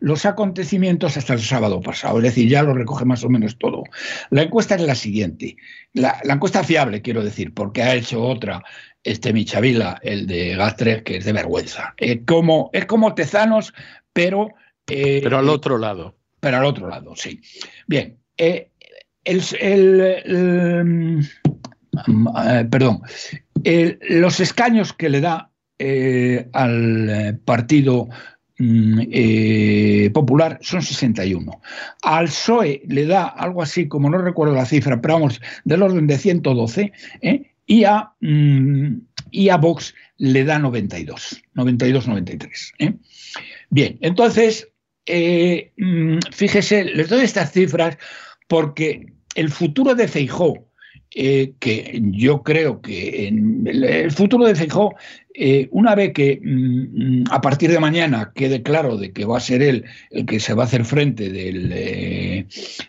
los 0.00 0.26
acontecimientos 0.26 1.16
hasta 1.16 1.32
el 1.32 1.40
sábado 1.40 1.80
pasado, 1.80 2.18
es 2.18 2.24
decir, 2.24 2.50
ya 2.50 2.62
lo 2.62 2.74
recoge 2.74 3.06
más 3.06 3.24
o 3.24 3.30
menos 3.30 3.56
todo. 3.56 3.82
La 4.28 4.42
encuesta 4.42 4.74
es 4.74 4.82
la 4.82 4.94
siguiente, 4.94 5.56
la, 5.94 6.20
encuesta 6.24 6.62
fiable, 6.62 7.00
quiero 7.00 7.24
decir, 7.24 7.54
porque 7.54 7.82
ha 7.82 7.94
hecho 7.94 8.22
otra, 8.22 8.62
este 9.02 9.32
Michavila, 9.32 9.98
el 10.02 10.26
de 10.26 10.56
Gastres, 10.56 11.02
que 11.02 11.16
es 11.16 11.24
de 11.24 11.32
vergüenza. 11.32 11.94
como, 12.26 12.68
es 12.74 12.84
como 12.84 13.14
Tezanos, 13.14 13.72
pero... 14.12 14.48
Eh, 14.86 15.20
pero 15.22 15.38
al 15.38 15.48
otro 15.48 15.78
lado. 15.78 16.16
Pero 16.40 16.56
al 16.58 16.64
otro 16.64 16.88
lado, 16.88 17.14
sí. 17.14 17.40
Bien, 17.86 18.19
eh, 18.40 18.70
el, 19.24 19.42
mm, 22.06 22.26
eh, 22.48 22.66
perdón, 22.70 23.02
los 24.08 24.40
escaños 24.40 24.92
que 24.92 25.08
le 25.08 25.20
da 25.20 25.50
al 26.52 27.40
partido 27.44 28.08
mm, 28.58 30.12
popular 30.12 30.58
son 30.62 30.82
61. 30.82 31.60
Al 32.02 32.26
PSOE 32.26 32.82
le 32.88 33.06
da 33.06 33.26
algo 33.26 33.62
así, 33.62 33.88
como 33.88 34.08
no 34.08 34.18
recuerdo 34.18 34.54
la 34.54 34.66
cifra, 34.66 35.00
pero 35.00 35.14
vamos, 35.14 35.40
del 35.64 35.82
orden 35.82 36.06
de 36.06 36.18
112, 36.18 36.92
y, 37.66 37.84
a, 37.84 38.12
mm, 38.20 38.96
y 39.30 39.48
a 39.48 39.56
Vox 39.56 39.94
le 40.16 40.44
da 40.44 40.58
92, 40.58 41.42
92-93. 41.54 42.98
Bien, 43.70 43.98
entonces, 44.00 44.68
eh, 45.06 45.72
fíjese, 46.32 46.84
les 46.84 47.08
doy 47.08 47.22
estas 47.22 47.52
cifras 47.52 47.96
porque 48.50 49.06
el 49.36 49.48
futuro 49.48 49.94
de 49.94 50.08
Feijó, 50.08 50.66
eh, 51.14 51.52
que 51.60 52.00
yo 52.02 52.42
creo 52.42 52.80
que 52.80 53.28
el 53.28 54.10
futuro 54.10 54.44
de 54.44 54.56
Feijó, 54.56 54.92
eh, 55.34 55.68
una 55.70 55.94
vez 55.94 56.12
que 56.12 56.40
mm, 56.42 57.30
a 57.30 57.40
partir 57.40 57.70
de 57.70 57.78
mañana 57.78 58.32
quede 58.34 58.64
claro 58.64 58.96
de 58.96 59.12
que 59.12 59.24
va 59.24 59.36
a 59.36 59.40
ser 59.40 59.62
él 59.62 59.84
el 60.10 60.26
que 60.26 60.40
se 60.40 60.52
va 60.54 60.64
a 60.64 60.66
hacer 60.66 60.84
frente 60.84 61.30
del, 61.30 61.70
eh, 61.72 62.46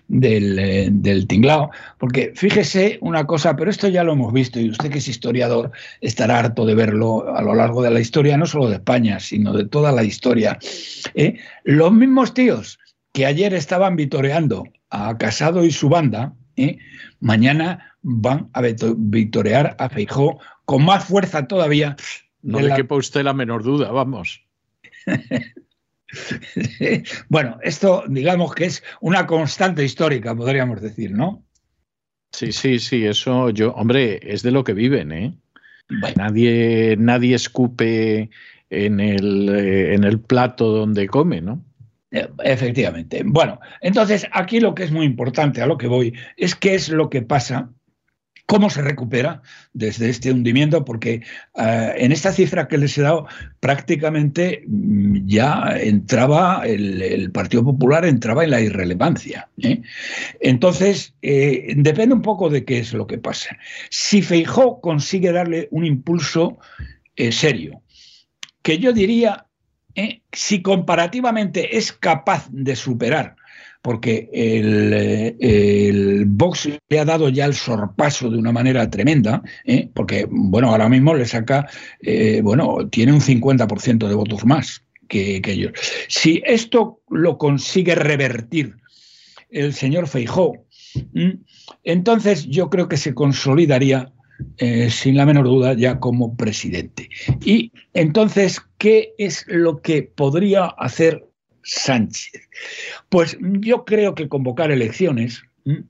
del, 0.08 1.28
tinglao, 1.28 1.70
porque 2.00 2.32
fíjese 2.34 2.98
una 3.02 3.28
cosa, 3.28 3.56
pero 3.56 3.70
esto 3.70 3.88
ya 3.88 4.04
lo 4.04 4.14
hemos 4.14 4.34
visto 4.34 4.60
y 4.60 4.72
usted 4.72 4.90
que 4.90 4.98
es 4.98 5.08
historiador 5.08 5.72
estará 6.02 6.40
harto 6.40 6.66
de 6.66 6.74
verlo 6.74 7.36
a 7.36 7.44
lo 7.44 7.54
largo 7.54 7.84
de 7.84 7.92
la 7.92 8.00
historia, 8.00 8.36
no 8.36 8.48
solo 8.48 8.68
de 8.68 8.78
España, 8.78 9.20
sino 9.20 9.54
de 9.54 9.68
toda 9.68 9.92
la 9.92 10.04
historia. 10.04 10.58
Los 11.66 11.94
mismos 11.94 12.34
tíos 12.34 12.80
que 13.14 13.28
ayer 13.28 13.54
estaban 13.54 13.96
vitoreando 13.96 14.64
a 14.92 15.18
Casado 15.18 15.66
y 15.66 15.72
su 15.72 15.90
banda, 15.90 16.36
mañana 17.20 17.96
van 18.02 18.50
a 18.54 18.62
victorear 18.62 19.76
a 19.80 19.90
Feijó 19.90 20.40
con 20.66 20.86
más 20.86 21.06
fuerza 21.06 21.48
todavía. 21.48 21.96
No 22.42 22.60
le 22.60 22.74
quepa 22.76 22.96
usted 22.96 23.24
la 23.24 23.34
menor 23.34 23.64
duda, 23.64 23.92
vamos. 23.92 24.44
bueno, 27.30 27.58
esto 27.64 28.04
digamos 28.08 28.54
que 28.54 28.66
es 28.66 28.84
una 29.00 29.26
constante 29.26 29.84
histórica, 29.84 30.36
podríamos 30.36 30.82
decir, 30.82 31.12
¿no? 31.12 31.44
Sí, 32.34 32.52
sí, 32.52 32.80
sí, 32.80 33.06
eso 33.06 33.50
yo, 33.50 33.74
hombre, 33.74 34.20
es 34.24 34.42
de 34.42 34.52
lo 34.52 34.64
que 34.64 34.74
viven, 34.74 35.12
¿eh? 35.12 35.38
Nadie, 36.16 36.96
nadie 36.98 37.36
escupe 37.36 38.30
en 38.70 39.02
el, 39.02 39.50
eh, 39.50 39.94
en 39.94 40.06
el 40.06 40.22
plato 40.22 40.72
donde 40.72 41.08
come, 41.08 41.42
¿no? 41.42 41.66
Efectivamente. 42.12 43.24
Bueno, 43.26 43.60
entonces 43.80 44.28
aquí 44.34 44.60
lo 44.60 44.76
que 44.76 44.84
es 44.84 44.92
muy 44.92 45.06
importante, 45.06 45.62
a 45.62 45.66
lo 45.66 45.78
que 45.78 45.88
voy, 45.88 46.14
es 46.36 46.56
qué 46.56 46.76
es 46.76 46.90
lo 46.90 47.10
que 47.10 47.22
pasa 47.22 47.70
cómo 48.52 48.70
se 48.70 48.82
recupera 48.82 49.42
desde 49.72 50.10
este 50.10 50.30
hundimiento, 50.30 50.84
porque 50.84 51.22
eh, 51.56 51.94
en 51.96 52.12
esta 52.12 52.34
cifra 52.34 52.68
que 52.68 52.78
les 52.78 52.98
he 52.98 53.02
dado 53.02 53.26
prácticamente 53.62 54.66
mm, 54.68 55.26
ya 55.26 55.78
entraba 55.80 56.64
el, 56.66 57.32
Partido 57.32 57.64
Popular, 57.64 58.04
entraba 58.04 58.44
en 58.44 58.50
la 58.50 58.60
irrelevancia. 58.60 59.48
¿eh? 59.58 59.82
Entonces, 60.42 61.14
eh, 61.22 61.74
depende 61.78 62.14
un 62.14 62.22
poco 62.22 62.50
de 62.50 62.66
qué 62.66 62.80
es 62.80 62.94
lo 62.94 63.08
que 63.08 63.20
pasa. 63.20 63.58
Si 63.90 64.22
Feijó 64.22 64.82
consigue 64.82 65.32
darle 65.32 65.70
un 65.72 65.86
impulso 65.86 66.58
serio, 67.16 67.84
que 68.64 68.80
yo 68.80 68.92
diría, 68.92 69.46
si 70.32 70.62
comparativamente 70.62 71.78
es 71.78 71.92
capaz 71.92 72.48
de 72.52 72.76
superar 72.76 73.36
porque 73.82 74.30
el, 74.32 76.26
Vox 76.28 76.70
le 76.90 77.00
ha 77.00 77.06
dado 77.06 77.30
ya 77.30 77.46
el 77.46 77.56
sorpaso 77.56 78.30
de 78.30 78.38
una 78.38 78.52
manera 78.52 78.90
tremenda, 78.90 79.42
¿eh? 79.66 79.90
porque, 79.94 80.28
bueno, 80.30 80.70
ahora 80.70 80.88
mismo 80.88 81.16
le 81.16 81.26
saca, 81.26 81.68
eh, 82.02 82.42
bueno, 82.44 82.88
tiene 82.90 83.12
un 83.14 83.22
50% 83.22 84.08
de 84.08 84.16
votos 84.16 84.46
más 84.46 84.84
que, 85.08 85.42
ellos. 85.46 85.74
Si 86.08 86.42
esto 86.46 87.02
lo 87.10 87.38
consigue 87.38 87.96
revertir 87.96 88.76
el 89.50 89.74
señor 89.74 90.08
Feijó, 90.08 90.54
entonces 91.84 92.48
yo 92.48 92.70
creo 92.70 92.88
que 92.88 92.98
se 92.98 93.14
consolidaría 93.14 94.12
eh, 94.58 94.90
sin 94.90 95.16
la 95.16 95.26
menor 95.26 95.46
duda 95.46 95.74
ya 95.74 96.00
como 96.00 96.36
presidente. 96.36 97.10
Y 97.44 97.72
entonces, 97.94 98.62
¿qué 98.78 99.14
es 99.18 99.46
lo 99.48 99.82
que 99.82 100.04
podría 100.04 100.66
hacer 100.66 101.24
Sánchez. 101.64 102.50
Pues 103.10 103.38
yo 103.40 103.86
creo 103.86 104.16
que 104.16 104.28
convocar 104.28 104.72
elecciones, 104.72 105.44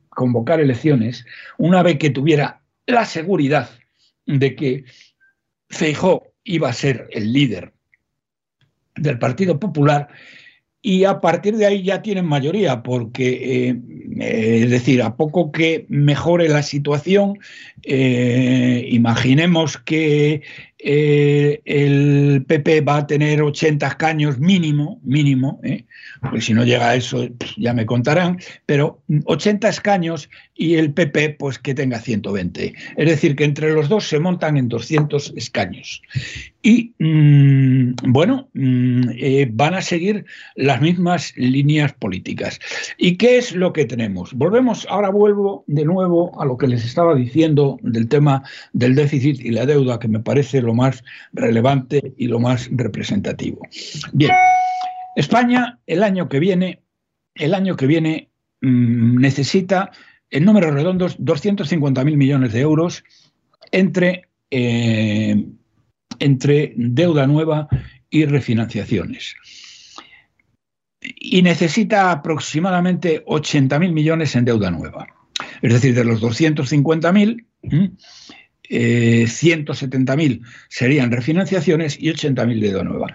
convocar 0.10 0.60
elecciones, 0.60 1.26
una 1.58 1.84
vez 1.84 1.98
que 1.98 2.10
tuviera 2.10 2.62
la 2.86 3.06
seguridad 3.06 3.70
de 4.26 4.56
que 4.56 4.86
Feijó 5.70 6.34
iba 6.44 6.70
a 6.70 6.74
ser 6.74 7.08
el 7.12 7.32
líder 7.32 7.74
del 8.96 9.18
Partido 9.20 9.60
Popular, 9.60 10.10
y 10.82 11.04
a 11.04 11.22
partir 11.22 11.58
de 11.58 11.66
ahí 11.66 11.84
ya 11.84 12.02
tienen 12.02 12.26
mayoría, 12.26 12.82
porque 12.82 13.70
eh, 13.70 14.62
es 14.64 14.70
decir, 14.70 15.02
a 15.04 15.16
poco 15.16 15.52
que 15.52 15.86
mejore 15.90 16.50
la 16.50 16.64
situación, 16.64 17.40
eh, 17.84 18.88
imaginemos 18.90 19.78
que 19.78 20.42
eh, 20.84 21.62
el 21.66 22.44
PP 22.48 22.82
va 22.82 22.98
a 22.98 23.08
tener 23.08 23.42
80 23.42 23.86
escaños 23.86 24.40
mínimo, 24.40 25.00
mínimo, 25.04 25.60
¿eh? 25.64 25.86
porque 26.22 26.42
si 26.42 26.54
no 26.54 26.64
llega 26.64 26.90
a 26.90 26.96
eso 26.96 27.28
ya 27.58 27.74
me 27.74 27.86
contarán, 27.86 28.40
pero 28.66 29.02
80 29.26 29.70
escaños 29.70 30.30
y 30.56 30.76
el 30.76 30.94
PP 30.94 31.38
pues 31.40 31.60
que 31.60 31.74
tenga 31.74 32.00
120. 32.00 32.74
Es 32.98 33.10
decir, 33.10 33.36
que 33.36 33.44
entre 33.44 33.74
los 33.74 33.90
dos 33.90 34.08
se 34.08 34.20
montan 34.20 34.58
en 34.58 34.70
200 34.70 35.34
escaños. 35.36 36.02
Y 36.64 36.94
mm, 37.00 37.94
bueno, 38.08 38.50
mm, 38.54 39.10
eh, 39.18 39.50
van 39.52 39.74
a 39.74 39.82
seguir 39.82 40.26
las 40.56 40.80
mismas 40.80 41.34
líneas 41.36 41.94
políticas. 41.94 42.60
¿Y 42.98 43.18
qué 43.18 43.38
es 43.38 43.56
lo 43.56 43.74
que 43.74 43.86
tenemos? 43.86 44.34
Volvemos, 44.34 44.86
ahora 44.90 45.10
vuelvo 45.10 45.64
de 45.66 45.86
nuevo 45.86 46.40
a 46.40 46.46
lo 46.46 46.58
que 46.58 46.68
les 46.68 46.86
estaba 46.86 47.16
diciendo 47.16 47.80
del 47.82 48.08
tema 48.08 48.44
del 48.74 48.96
déficit 48.96 49.40
y 49.44 49.50
la 49.50 49.66
deuda, 49.66 50.00
que 50.00 50.08
me 50.08 50.20
parece 50.20 50.62
lo 50.62 50.71
más 50.74 51.04
relevante 51.34 52.14
y 52.18 52.28
lo 52.28 52.40
más 52.40 52.70
representativo. 52.72 53.62
Bien, 54.14 54.32
España 55.16 55.80
el 55.86 56.04
año 56.04 56.30
que 56.30 56.40
viene, 56.40 56.84
el 57.36 57.54
año 57.54 57.76
que 57.76 57.88
viene 57.88 58.30
mm, 58.62 59.20
necesita 59.20 59.92
en 60.30 60.46
números 60.46 60.74
redondos 60.74 61.20
250.000 61.20 62.16
millones 62.16 62.54
de 62.54 62.62
euros 62.62 63.04
entre, 63.72 64.30
eh, 64.50 65.46
entre 66.20 66.74
deuda 66.76 67.28
nueva 67.28 67.68
y 68.10 68.26
refinanciaciones. 68.26 69.36
Y 71.02 71.42
necesita 71.42 72.12
aproximadamente 72.12 73.26
80.000 73.26 73.92
millones 73.92 74.36
en 74.36 74.46
deuda 74.46 74.72
nueva. 74.72 75.08
Es 75.62 75.74
decir, 75.74 75.96
de 75.96 76.06
los 76.06 76.22
250.000, 76.22 77.46
170.000 78.72 80.32
eh, 80.32 80.42
serían 80.70 81.12
refinanciaciones 81.12 81.98
y 82.00 82.10
80.000 82.10 82.60
de 82.60 82.68
deuda 82.70 82.84
nueva. 82.84 83.08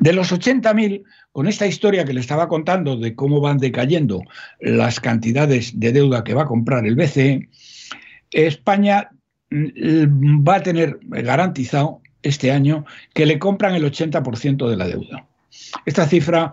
De 0.00 0.12
los 0.12 0.32
80.000, 0.32 1.04
con 1.32 1.46
esta 1.46 1.66
historia 1.66 2.04
que 2.04 2.14
le 2.14 2.20
estaba 2.20 2.48
contando 2.48 2.96
de 2.96 3.14
cómo 3.14 3.40
van 3.40 3.58
decayendo 3.58 4.22
las 4.60 5.00
cantidades 5.00 5.78
de 5.78 5.92
deuda 5.92 6.24
que 6.24 6.34
va 6.34 6.42
a 6.42 6.46
comprar 6.46 6.86
el 6.86 6.96
BCE, 6.96 7.48
España 8.30 9.10
mm, 9.50 10.46
va 10.46 10.56
a 10.56 10.62
tener 10.62 10.98
garantizado 11.02 12.00
este 12.22 12.50
año 12.50 12.86
que 13.12 13.26
le 13.26 13.38
compran 13.38 13.74
el 13.74 13.84
80% 13.84 14.68
de 14.68 14.76
la 14.76 14.86
deuda. 14.86 15.26
Esta 15.84 16.06
cifra 16.06 16.52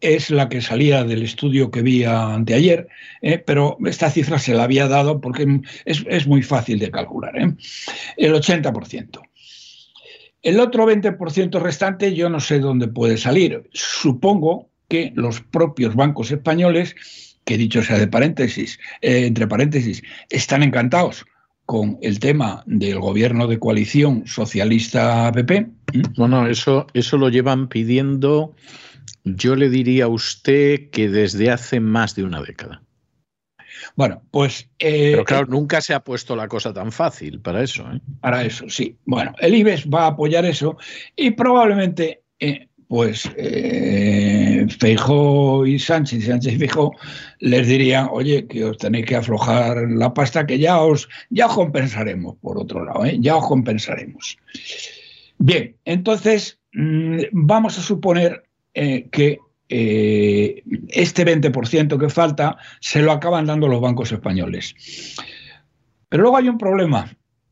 es 0.00 0.30
la 0.30 0.48
que 0.48 0.60
salía 0.60 1.04
del 1.04 1.22
estudio 1.22 1.70
que 1.70 1.82
vi 1.82 2.04
anteayer, 2.04 2.88
eh, 3.22 3.38
pero 3.38 3.76
esta 3.86 4.10
cifra 4.10 4.38
se 4.38 4.54
la 4.54 4.64
había 4.64 4.88
dado 4.88 5.20
porque 5.20 5.60
es, 5.84 6.26
muy 6.26 6.42
fácil 6.42 6.78
de 6.78 6.90
calcular, 6.90 7.36
¿eh? 7.36 7.54
el 8.16 8.34
80%. 8.34 9.20
El 10.42 10.58
otro 10.58 10.86
20% 10.86 11.60
restante 11.60 12.14
yo 12.14 12.30
no 12.30 12.40
sé 12.40 12.60
dónde 12.60 12.88
puede 12.88 13.18
salir. 13.18 13.68
Supongo 13.72 14.70
que 14.88 15.12
los 15.14 15.42
propios 15.42 15.94
bancos 15.94 16.30
españoles 16.30 16.96
que 17.44 17.58
dicho 17.58 17.82
sea 17.82 17.98
de 17.98 18.06
paréntesis, 18.06 18.78
eh, 19.02 19.26
entre 19.26 19.48
paréntesis, 19.48 20.02
están 20.28 20.62
encantados 20.62 21.26
con 21.66 21.98
el 22.02 22.18
tema 22.18 22.62
del 22.66 22.98
gobierno 22.98 23.46
de 23.46 23.58
coalición 23.58 24.24
socialista-PP. 24.26 25.68
Bueno, 26.16 26.46
eso, 26.46 26.86
eso 26.94 27.16
lo 27.16 27.28
llevan 27.28 27.68
pidiendo, 27.68 28.54
yo 29.24 29.56
le 29.56 29.68
diría 29.68 30.04
a 30.04 30.08
usted 30.08 30.90
que 30.90 31.08
desde 31.08 31.50
hace 31.50 31.80
más 31.80 32.14
de 32.14 32.24
una 32.24 32.42
década. 32.42 32.82
Bueno, 33.96 34.22
pues... 34.30 34.68
Eh, 34.78 35.12
Pero 35.12 35.24
claro, 35.24 35.46
nunca 35.46 35.80
se 35.80 35.94
ha 35.94 36.00
puesto 36.00 36.36
la 36.36 36.48
cosa 36.48 36.72
tan 36.72 36.92
fácil 36.92 37.40
para 37.40 37.62
eso. 37.62 37.90
¿eh? 37.92 38.00
Para 38.20 38.44
eso, 38.44 38.68
sí. 38.68 38.96
Bueno, 39.04 39.32
el 39.38 39.54
IBEX 39.54 39.88
va 39.88 40.04
a 40.04 40.08
apoyar 40.08 40.44
eso 40.44 40.76
y 41.16 41.30
probablemente 41.32 42.22
pues 42.90 43.30
eh, 43.36 44.66
Feijó 44.80 45.64
y 45.64 45.78
Sánchez, 45.78 46.26
Sánchez 46.26 46.54
y 46.54 46.58
Feijó, 46.58 46.90
les 47.38 47.68
dirían, 47.68 48.08
oye, 48.10 48.48
que 48.48 48.64
os 48.64 48.78
tenéis 48.78 49.06
que 49.06 49.14
aflojar 49.14 49.88
la 49.90 50.12
pasta, 50.12 50.44
que 50.44 50.58
ya 50.58 50.80
os, 50.80 51.08
ya 51.30 51.46
compensaremos, 51.46 52.34
por 52.40 52.58
otro 52.58 52.84
lado, 52.84 53.04
¿eh? 53.04 53.16
ya 53.20 53.36
os 53.36 53.46
compensaremos. 53.46 54.36
Bien, 55.38 55.76
entonces 55.84 56.58
mm, 56.72 57.20
vamos 57.30 57.78
a 57.78 57.82
suponer 57.82 58.42
eh, 58.74 59.08
que 59.10 59.38
eh, 59.68 60.62
este 60.88 61.24
20% 61.24 61.98
que 61.98 62.08
falta 62.08 62.56
se 62.80 63.02
lo 63.02 63.12
acaban 63.12 63.46
dando 63.46 63.68
los 63.68 63.80
bancos 63.80 64.12
españoles. 64.12 64.74
Pero 66.08 66.22
luego 66.24 66.36
hay 66.36 66.48
un 66.48 66.58
problema, 66.58 67.08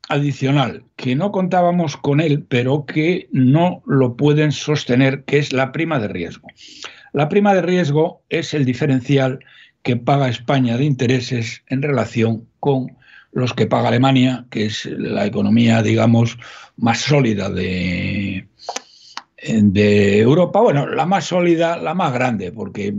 adicional 0.09 0.85
que 0.97 1.15
no 1.15 1.31
contábamos 1.31 1.97
con 1.97 2.21
él, 2.21 2.45
pero 2.49 2.87
que 2.87 3.29
no 3.31 3.83
lo 3.87 4.17
pueden 4.17 4.53
sostener, 4.53 5.25
que 5.25 5.39
es 5.39 5.53
la 5.53 5.71
prima 5.71 5.99
de 5.99 6.09
riesgo. 6.09 6.49
La 7.13 7.29
prima 7.29 7.55
de 7.55 7.63
riesgo 7.63 8.23
es 8.29 8.55
el 8.55 8.65
diferencial 8.65 9.41
que 9.83 9.97
paga 9.97 10.29
España 10.29 10.77
de 10.77 10.85
intereses 10.85 11.63
en 11.69 11.83
relación 11.83 12.49
con 12.61 12.97
los 13.33 13.53
que 13.55 13.67
paga 13.67 13.89
Alemania, 13.89 14.47
que 14.51 14.67
es 14.67 14.87
la 14.87 15.27
economía, 15.27 15.83
digamos, 15.83 16.39
más 16.77 17.01
sólida 17.01 17.51
de, 17.51 18.49
de 19.43 20.19
Europa. 20.21 20.61
Bueno, 20.61 20.87
la 20.87 21.07
más 21.07 21.27
sólida, 21.27 21.77
la 21.77 21.95
más 21.95 22.13
grande, 22.13 22.53
porque 22.53 22.95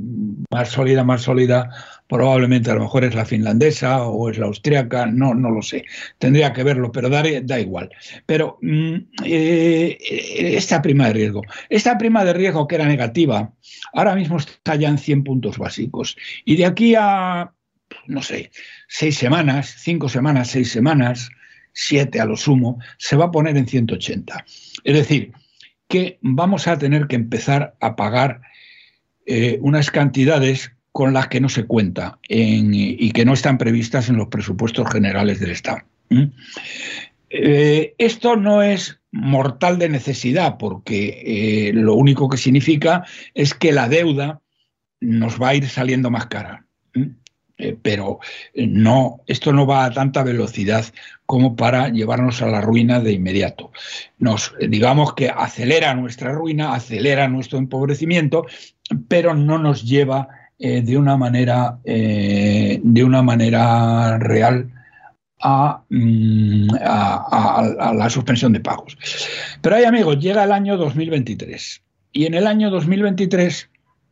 más 0.49 0.69
sólida, 0.69 1.04
más 1.04 1.21
sólida, 1.21 1.69
probablemente 2.08 2.71
a 2.71 2.75
lo 2.75 2.82
mejor 2.82 3.04
es 3.04 3.13
la 3.13 3.25
finlandesa 3.25 4.04
o 4.04 4.30
es 4.30 4.38
la 4.38 4.47
austriaca, 4.47 5.06
no, 5.06 5.34
no 5.34 5.52
lo 5.52 5.62
sé, 5.62 5.86
tendría 6.17 6.54
que 6.54 6.63
verlo, 6.63 6.91
pero 6.91 7.10
da, 7.10 7.23
da 7.43 7.60
igual. 7.60 7.89
Pero 8.25 8.58
mm, 8.62 8.95
eh, 9.25 9.97
esta 10.58 10.82
prima 10.82 11.08
de 11.08 11.13
riesgo, 11.13 11.41
esta 11.69 11.97
prima 11.97 12.23
de 12.23 12.34
riesgo 12.34 12.67
que 12.67 12.75
era 12.75 12.86
negativa, 12.86 13.54
ahora 13.93 14.15
mismo 14.15 14.38
está 14.38 14.75
ya 14.75 14.89
en 14.89 14.97
100 14.97 15.23
puntos 15.23 15.58
básicos. 15.58 16.15
Y 16.45 16.56
de 16.56 16.65
aquí 16.65 16.95
a, 16.97 17.52
no 18.08 18.21
sé, 18.21 18.52
seis 18.88 19.17
semanas, 19.17 19.75
cinco 19.78 20.10
semanas, 20.10 20.49
seis 20.49 20.71
semanas, 20.71 21.30
siete 21.73 22.19
a 22.19 22.25
lo 22.25 22.38
sumo, 22.38 22.80
se 22.97 23.15
va 23.15 23.25
a 23.25 23.32
poner 23.32 23.56
en 23.58 23.67
180. 23.67 24.45
Es 24.84 24.95
decir, 24.95 25.32
que 25.89 26.19
vamos 26.21 26.67
a 26.67 26.78
tener 26.78 27.08
que 27.08 27.17
empezar 27.17 27.75
a 27.82 27.95
pagar 27.97 28.41
eh, 29.25 29.58
unas 29.62 29.91
cantidades 29.91 30.71
con 30.91 31.13
las 31.13 31.28
que 31.28 31.41
no 31.41 31.49
se 31.49 31.65
cuenta 31.65 32.19
y 32.28 33.12
que 33.12 33.25
no 33.25 33.34
están 33.34 33.58
previstas 33.58 34.10
en 34.10 34.17
los 34.17 34.28
presupuestos 34.28 34.89
generales 34.91 35.39
del 35.39 35.52
Estado. 35.52 35.82
Eh, 37.30 37.93
esto 37.97 38.36
no 38.36 38.62
es 38.62 38.99
mortal 39.12 39.78
de 39.78 39.89
necesidad 39.89 40.58
porque 40.58 41.21
eh, 41.25 41.73
lo 41.73 41.95
único 41.95 42.30
que 42.30 42.38
significa 42.38 43.06
es 43.34 43.54
que 43.54 43.71
la 43.71 43.88
deuda 43.88 44.41
nos 44.99 45.41
va 45.41 45.49
a 45.49 45.56
ir 45.56 45.67
saliendo 45.67 46.10
más 46.12 46.28
cara. 46.28 46.65
Eh, 47.60 47.78
pero 47.82 48.19
no, 48.56 49.19
esto 49.28 49.52
no 49.52 49.67
va 49.67 49.84
a 49.84 49.91
tanta 49.91 50.24
velocidad 50.24 50.86
como 51.26 51.56
para 51.56 51.89
llevarnos 51.89 52.41
a 52.41 52.48
la 52.48 52.62
ruina 52.62 53.02
de 53.02 53.12
inmediato. 53.12 53.72
Nos, 54.17 54.54
digamos 54.67 55.13
que 55.13 55.30
acelera 55.30 55.93
nuestra 55.93 56.32
ruina, 56.32 56.74
acelera 56.74 57.28
nuestro 57.28 57.60
empobrecimiento, 57.60 58.45
pero 59.08 59.36
no 59.36 59.60
nos 59.60 59.84
lleva 59.84 60.30
eh, 60.58 60.82
de, 60.82 60.98
una 60.98 61.17
manera, 61.17 61.80
eh, 61.84 62.82
de 62.84 63.04
una 63.04 63.22
manera 63.22 64.17
real 64.17 64.69
mm, 65.89 66.69
a, 66.82 67.93
la 67.95 68.10
suspensión 68.10 68.52
de 68.54 68.60
pagos. 68.60 68.98
Pero 69.62 69.76
hay 69.76 69.84
amigos, 69.84 70.19
llega 70.19 70.43
el 70.43 70.52
año 70.52 70.78
2023 70.78 71.82
y 72.12 72.26
en 72.26 72.34
el 72.34 72.48
año 72.48 72.69
2023 72.72 73.69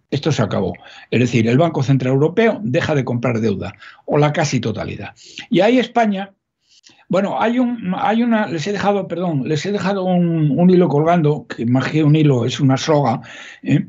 esto 0.09 0.31
se 0.31 0.41
acabó. 0.41 0.73
Es 1.11 1.19
decir, 1.19 1.47
el 1.47 1.57
Banco 1.57 1.83
Central 1.83 2.13
Europeo 2.13 2.59
deja 2.63 2.95
de 2.95 3.05
comprar 3.05 3.39
deuda 3.39 3.75
o 4.05 4.17
la 4.17 4.33
casi 4.33 4.59
totalidad. 4.59 5.15
Y 5.49 5.61
ahí 5.61 5.79
España 5.79 6.33
bueno, 7.09 7.41
hay 7.41 7.57
un, 7.59 7.95
hay 7.97 8.21
una, 8.21 8.47
les 8.47 8.67
he 8.67 8.73
dejado, 8.73 9.07
perdón, 9.07 9.47
les 9.47 9.65
he 9.65 9.71
dejado 9.71 10.03
un, 10.03 10.69
hilo 10.69 10.89
colgando, 10.89 11.47
que 11.47 11.65
más 11.65 11.89
que 11.89 12.03
un 12.03 12.15
hilo 12.15 12.45
es 12.45 12.59
una 12.59 12.75
soga, 12.75 13.21
¿eh? 13.63 13.87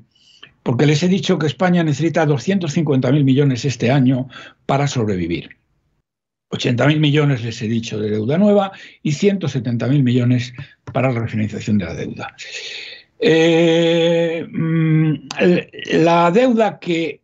porque 0.63 0.87
les 0.87 1.03
he 1.03 1.09
dicho 1.09 1.39
que 1.39 1.49
España 1.49 1.83
necesita 1.83 2.27
250.000 2.27 3.25
millones 3.25 3.65
este 3.65 3.91
año 3.91 4.29
para 4.67 4.87
sobrevivir. 4.87 5.57
80.000 6.51 7.01
millones 7.01 7.43
les 7.43 7.61
he 7.61 7.69
dicho 7.69 7.99
de 7.99 8.11
deuda 8.11 8.39
nueva 8.39 8.73
y 9.03 9.11
170.000 9.11 10.03
millones 10.03 10.53
para 10.93 11.13
la 11.13 11.21
refinanciación 11.21 11.79
de 11.79 11.85
la 11.85 11.95
deuda. 11.95 12.37
Eh, 13.21 14.47
mm, 14.49 15.15
la 15.93 16.31
deuda 16.31 16.79
que, 16.79 17.23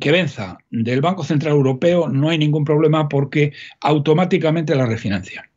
que, 0.00 0.10
venza 0.10 0.58
del 0.70 1.00
Banco 1.02 1.22
Central 1.22 1.52
Europeo 1.52 2.08
no 2.08 2.30
hay 2.30 2.38
ningún 2.38 2.64
problema 2.64 3.08
porque 3.08 3.52
automáticamente 3.80 4.74
la 4.74 4.86
refinancia. 4.86 5.48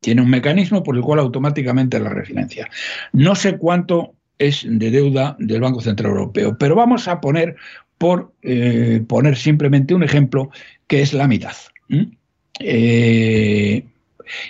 Tiene 0.00 0.22
un 0.22 0.30
mecanismo 0.30 0.82
por 0.82 0.96
el 0.96 1.02
cual 1.02 1.20
automáticamente 1.20 1.98
la 1.98 2.10
refinancia. 2.10 2.68
No 3.12 3.34
sé 3.34 3.56
cuánto 3.58 4.14
es 4.38 4.66
de 4.68 4.90
deuda 4.90 5.36
del 5.38 5.60
Banco 5.60 5.80
Central 5.80 6.10
Europeo. 6.10 6.56
Pero 6.58 6.74
vamos 6.74 7.08
a 7.08 7.20
poner, 7.20 7.56
por 7.98 8.32
eh, 8.42 9.02
poner 9.06 9.36
simplemente 9.36 9.94
un 9.94 10.02
ejemplo, 10.02 10.50
que 10.86 11.02
es 11.02 11.12
la 11.12 11.28
mitad. 11.28 11.54
Eh, 12.58 13.84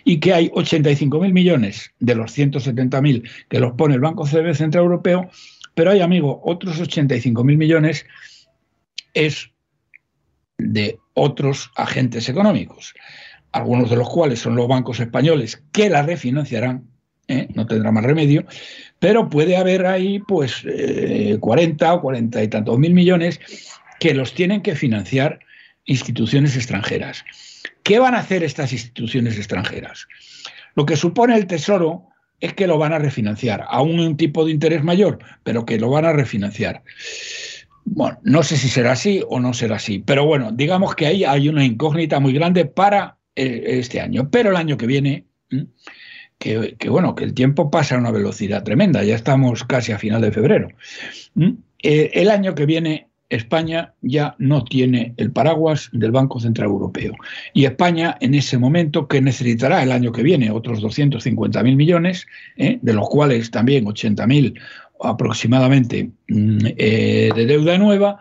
y 0.04 0.20
que 0.20 0.32
hay 0.32 0.48
85.000 0.50 1.32
millones 1.32 1.92
de 1.98 2.14
los 2.14 2.36
170.000 2.36 3.28
que 3.48 3.60
los 3.60 3.72
pone 3.72 3.94
el 3.94 4.00
Banco 4.00 4.26
Central 4.26 4.84
Europeo, 4.84 5.30
pero 5.74 5.90
hay, 5.90 6.00
amigo, 6.00 6.40
otros 6.44 6.80
85.000 6.80 7.56
millones 7.56 8.06
es 9.14 9.50
de 10.58 10.98
otros 11.14 11.70
agentes 11.76 12.28
económicos, 12.28 12.94
algunos 13.52 13.90
de 13.90 13.96
los 13.96 14.08
cuales 14.08 14.38
son 14.38 14.56
los 14.56 14.68
bancos 14.68 15.00
españoles 15.00 15.62
que 15.72 15.90
la 15.90 16.02
refinanciarán, 16.02 16.88
¿eh? 17.28 17.48
no 17.54 17.66
tendrá 17.66 17.90
más 17.92 18.04
remedio, 18.04 18.46
pero 18.98 19.28
puede 19.28 19.56
haber 19.56 19.86
ahí 19.86 20.20
pues 20.20 20.64
40 21.40 21.86
eh, 21.86 21.90
o 21.90 22.00
40 22.00 22.42
y 22.42 22.48
tantos 22.48 22.78
mil 22.78 22.94
millones 22.94 23.40
que 23.98 24.14
los 24.14 24.34
tienen 24.34 24.62
que 24.62 24.74
financiar 24.74 25.40
instituciones 25.84 26.56
extranjeras. 26.56 27.24
¿Qué 27.82 27.98
van 27.98 28.14
a 28.14 28.18
hacer 28.18 28.42
estas 28.42 28.72
instituciones 28.72 29.36
extranjeras? 29.36 30.06
Lo 30.74 30.86
que 30.86 30.96
supone 30.96 31.36
el 31.36 31.46
Tesoro 31.46 32.08
es 32.40 32.54
que 32.54 32.66
lo 32.66 32.78
van 32.78 32.92
a 32.92 32.98
refinanciar 32.98 33.64
a 33.68 33.82
un 33.82 34.16
tipo 34.16 34.44
de 34.44 34.50
interés 34.50 34.82
mayor, 34.82 35.18
pero 35.44 35.64
que 35.64 35.78
lo 35.78 35.90
van 35.90 36.04
a 36.04 36.12
refinanciar. 36.12 36.82
Bueno, 37.84 38.18
no 38.22 38.42
sé 38.42 38.56
si 38.56 38.68
será 38.68 38.92
así 38.92 39.22
o 39.28 39.40
no 39.40 39.54
será 39.54 39.76
así, 39.76 39.98
pero 40.00 40.24
bueno, 40.24 40.50
digamos 40.52 40.94
que 40.94 41.06
ahí 41.06 41.24
hay 41.24 41.48
una 41.48 41.64
incógnita 41.64 42.20
muy 42.20 42.32
grande 42.32 42.64
para 42.64 43.18
eh, 43.34 43.62
este 43.66 44.00
año, 44.00 44.28
pero 44.30 44.50
el 44.50 44.56
año 44.56 44.76
que 44.76 44.86
viene 44.86 45.26
que, 46.38 46.88
bueno, 46.88 47.14
que 47.14 47.24
el 47.24 47.34
tiempo 47.34 47.70
pasa 47.70 47.94
a 47.94 47.98
una 47.98 48.10
velocidad 48.10 48.64
tremenda, 48.64 49.04
ya 49.04 49.14
estamos 49.14 49.64
casi 49.64 49.92
a 49.92 49.98
final 49.98 50.20
de 50.20 50.32
febrero. 50.32 50.68
Eh, 51.82 52.10
el 52.14 52.30
año 52.30 52.54
que 52.54 52.66
viene 52.66 53.11
España 53.32 53.94
ya 54.02 54.34
no 54.38 54.62
tiene 54.62 55.14
el 55.16 55.32
paraguas 55.32 55.88
del 55.92 56.10
Banco 56.10 56.38
Central 56.38 56.68
Europeo. 56.68 57.14
Y 57.54 57.64
España, 57.64 58.16
en 58.20 58.34
ese 58.34 58.58
momento, 58.58 59.08
que 59.08 59.22
necesitará 59.22 59.82
el 59.82 59.90
año 59.90 60.12
que 60.12 60.22
viene 60.22 60.50
otros 60.50 60.82
250.000 60.82 61.76
millones, 61.76 62.26
¿eh? 62.56 62.78
de 62.82 62.92
los 62.92 63.08
cuales 63.08 63.50
también 63.50 63.86
80.000 63.86 64.60
aproximadamente 65.02 66.10
mm, 66.28 66.58
eh, 66.76 67.30
de 67.34 67.46
deuda 67.46 67.78
nueva, 67.78 68.20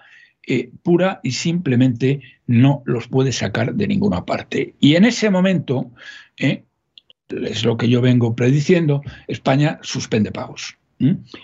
pura 0.84 1.22
y 1.24 1.32
simplemente 1.32 2.20
no 2.46 2.84
los 2.86 3.08
puede 3.08 3.32
sacar 3.32 3.76
de 3.76 3.88
ninguna 3.88 4.26
parte. 4.26 4.76
Y 4.80 4.96
en 4.96 5.06
ese 5.06 5.30
momento, 5.30 5.92
es 6.38 7.64
lo 7.64 7.78
que 7.78 7.88
yo 7.88 8.02
vengo 8.02 8.36
prediciendo, 8.36 9.02
España 9.28 9.80
suspende 9.82 10.32
pagos. 10.32 10.78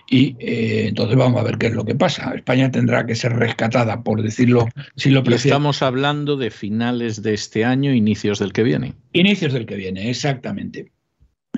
Y 0.09 0.35
eh, 0.39 0.87
entonces 0.87 1.17
vamos 1.17 1.39
a 1.39 1.43
ver 1.43 1.57
qué 1.57 1.67
es 1.67 1.73
lo 1.73 1.85
que 1.85 1.95
pasa. 1.95 2.33
España 2.35 2.71
tendrá 2.71 3.05
que 3.05 3.15
ser 3.15 3.33
rescatada, 3.33 4.03
por 4.03 4.21
decirlo, 4.21 4.67
si 4.95 5.09
lo 5.09 5.23
Estamos 5.23 5.81
hablando 5.81 6.37
de 6.37 6.51
finales 6.51 7.21
de 7.21 7.33
este 7.33 7.65
año, 7.65 7.93
inicios 7.93 8.39
del 8.39 8.53
que 8.53 8.63
viene. 8.63 8.93
Inicios 9.13 9.53
del 9.53 9.65
que 9.65 9.75
viene, 9.75 10.09
exactamente. 10.09 10.91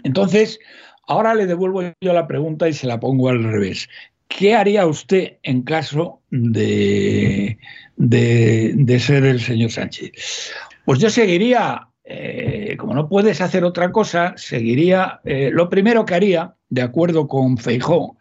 Entonces, 0.03 0.59
ahora 1.07 1.35
le 1.35 1.45
devuelvo 1.45 1.81
yo 2.01 2.13
la 2.13 2.27
pregunta 2.27 2.67
y 2.69 2.73
se 2.73 2.87
la 2.87 2.99
pongo 2.99 3.29
al 3.29 3.43
revés. 3.43 3.89
¿qué 4.29 4.55
haría 4.55 4.87
usted 4.87 5.33
en 5.43 5.63
caso 5.63 6.21
de, 6.29 7.57
de, 7.97 8.99
ser 8.99 9.25
el 9.25 9.41
señor 9.41 9.71
Sánchez? 9.71 10.53
Pues 10.85 10.99
yo 10.99 11.09
seguiría, 11.09 11.88
eh, 12.11 12.75
como 12.77 12.95
no 12.95 13.07
puedes 13.07 13.39
hacer 13.39 13.63
otra 13.63 13.91
cosa, 13.91 14.33
seguiría, 14.35 15.21
eh, 15.25 15.51
lo 15.53 15.69
primero 15.69 16.05
que 16.05 16.15
haría, 16.15 16.55
de 16.67 16.81
acuerdo 16.81 17.27
con 17.27 17.59
Feijó, 17.59 18.17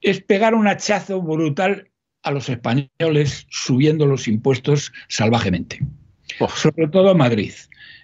es 0.00 0.22
pegar 0.22 0.54
un 0.54 0.66
hachazo 0.66 1.20
brutal 1.20 1.90
a 2.22 2.30
los 2.30 2.48
españoles 2.48 3.46
subiendo 3.50 4.06
los 4.06 4.26
impuestos 4.26 4.90
salvajemente, 5.08 5.80
sobre 6.54 6.88
todo 6.88 7.10
a 7.10 7.14
Madrid. 7.14 7.52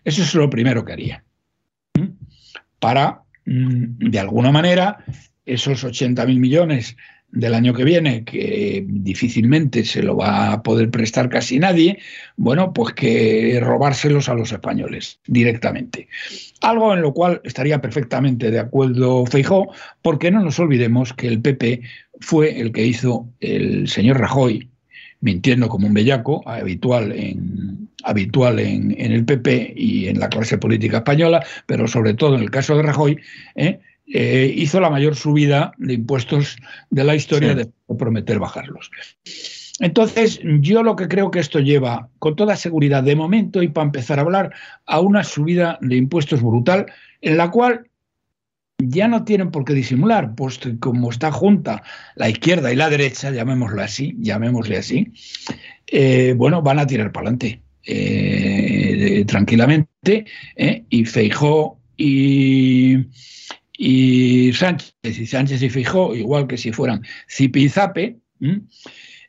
Eso 0.05 0.21
es 0.21 0.35
lo 0.35 0.51
primero 0.51 0.85
que 0.85 0.93
haría. 0.93 1.25
Para, 2.79 3.23
mm, 3.47 4.11
de 4.11 4.19
alguna 4.19 4.53
manera, 4.53 5.03
esos 5.47 5.83
80.000 5.83 6.39
millones 6.39 6.95
del 7.37 7.55
año 7.55 7.75
que 7.75 7.85
viene, 7.85 8.25
que 8.25 8.83
difícilmente 8.89 9.85
se 9.85 10.03
lo 10.03 10.17
va 10.17 10.53
a 10.53 10.63
poder 10.63 10.91
prestar 10.91 11.29
casi 11.29 11.59
nadie, 11.59 11.99
bueno, 12.37 12.73
pues 12.73 12.95
que 12.95 13.59
robárselos 13.61 14.31
a 14.31 14.35
los 14.35 14.53
españoles 14.53 15.21
directamente. 15.27 16.09
Algo 16.63 16.95
en 16.95 17.03
lo 17.03 17.13
cual 17.13 17.43
estaría 17.45 17.83
perfectamente 17.83 18.51
de 18.51 18.59
acuerdo 18.59 19.27
Feijó, 19.27 19.69
porque 20.01 20.31
no 20.31 20.43
nos 20.43 20.59
olvidemos 20.59 21.13
que 21.13 21.29
el 21.29 21.43
PP 21.43 21.83
fue 22.21 22.59
el 22.59 22.73
que 22.73 22.87
hizo 22.87 23.29
el 23.41 23.87
señor 23.87 24.19
Rajoy, 24.19 24.71
mintiendo 25.21 25.69
como 25.69 25.89
un 25.89 25.95
bellaco, 25.95 26.43
habitual 26.49 27.13
en, 27.13 27.91
habitual 28.03 28.61
en, 28.61 28.95
el 28.99 29.27
PP 29.27 29.75
y 29.77 30.09
en 30.09 30.21
la 30.21 30.31
clase 30.31 30.57
política 30.57 30.99
española, 30.99 31.45
pero 31.67 31.87
sobre 31.87 32.15
todo 32.15 32.37
en 32.37 32.43
el 32.43 32.51
caso 32.51 32.77
de 32.77 32.83
Rajoy, 32.83 33.19
¿eh? 33.57 33.79
Eh, 34.09 34.55
hizo 34.57 34.81
la 34.81 34.89
mayor 34.89 35.17
subida 35.17 35.73
de 35.79 35.95
impuestos 35.95 36.57
de 36.91 37.05
la 37.05 37.17
historia 37.17 37.55
de 37.55 37.69
prometer 37.99 38.39
bajarlos. 38.39 38.91
Entonces, 39.81 40.41
yo 40.61 40.83
lo 40.83 40.95
que 40.95 41.09
creo 41.09 41.31
que 41.31 41.41
esto 41.41 41.59
lleva, 41.59 42.09
con 42.19 42.37
toda 42.37 42.57
seguridad, 42.57 43.03
de 43.03 43.17
momento, 43.17 43.63
y 43.63 43.69
para 43.69 43.87
empezar 43.87 44.19
a 44.19 44.23
hablar, 44.23 44.55
a 44.87 45.01
una 45.01 45.25
subida 45.25 45.79
de 45.81 45.97
impuestos 45.97 46.41
brutal, 46.41 46.87
en 47.21 47.37
la 47.37 47.51
cual 47.51 47.89
ya 48.79 49.09
no 49.09 49.25
tienen 49.25 49.51
por 49.51 49.65
qué 49.65 49.75
disimular, 49.75 50.35
puesto 50.35 50.71
que 50.71 50.79
como 50.79 51.11
está 51.11 51.33
junta 51.33 51.83
la 52.15 52.29
izquierda 52.29 52.73
y 52.73 52.77
la 52.77 52.89
derecha, 52.89 53.31
llamémoslo 53.33 53.83
así, 53.83 54.15
llamémosle 54.21 54.79
así, 54.79 55.13
eh, 55.89 56.35
bueno, 56.37 56.63
van 56.63 56.79
a 56.79 56.87
tirar 56.87 57.11
para 57.11 57.29
adelante 57.29 57.61
eh, 57.85 59.25
tranquilamente, 59.27 60.27
y 60.89 61.05
Feijó 61.05 61.81
y, 61.97 63.07
y 63.79 64.53
Sánchez 64.53 64.95
y 65.03 65.27
Sánchez 65.27 65.63
y 65.63 65.71
Fijó, 65.71 66.15
igual 66.15 66.47
que 66.47 66.57
si 66.57 66.73
fueran 66.73 67.03
Zipi 67.29 67.65
y 67.65 67.69
Zape, 67.69 68.17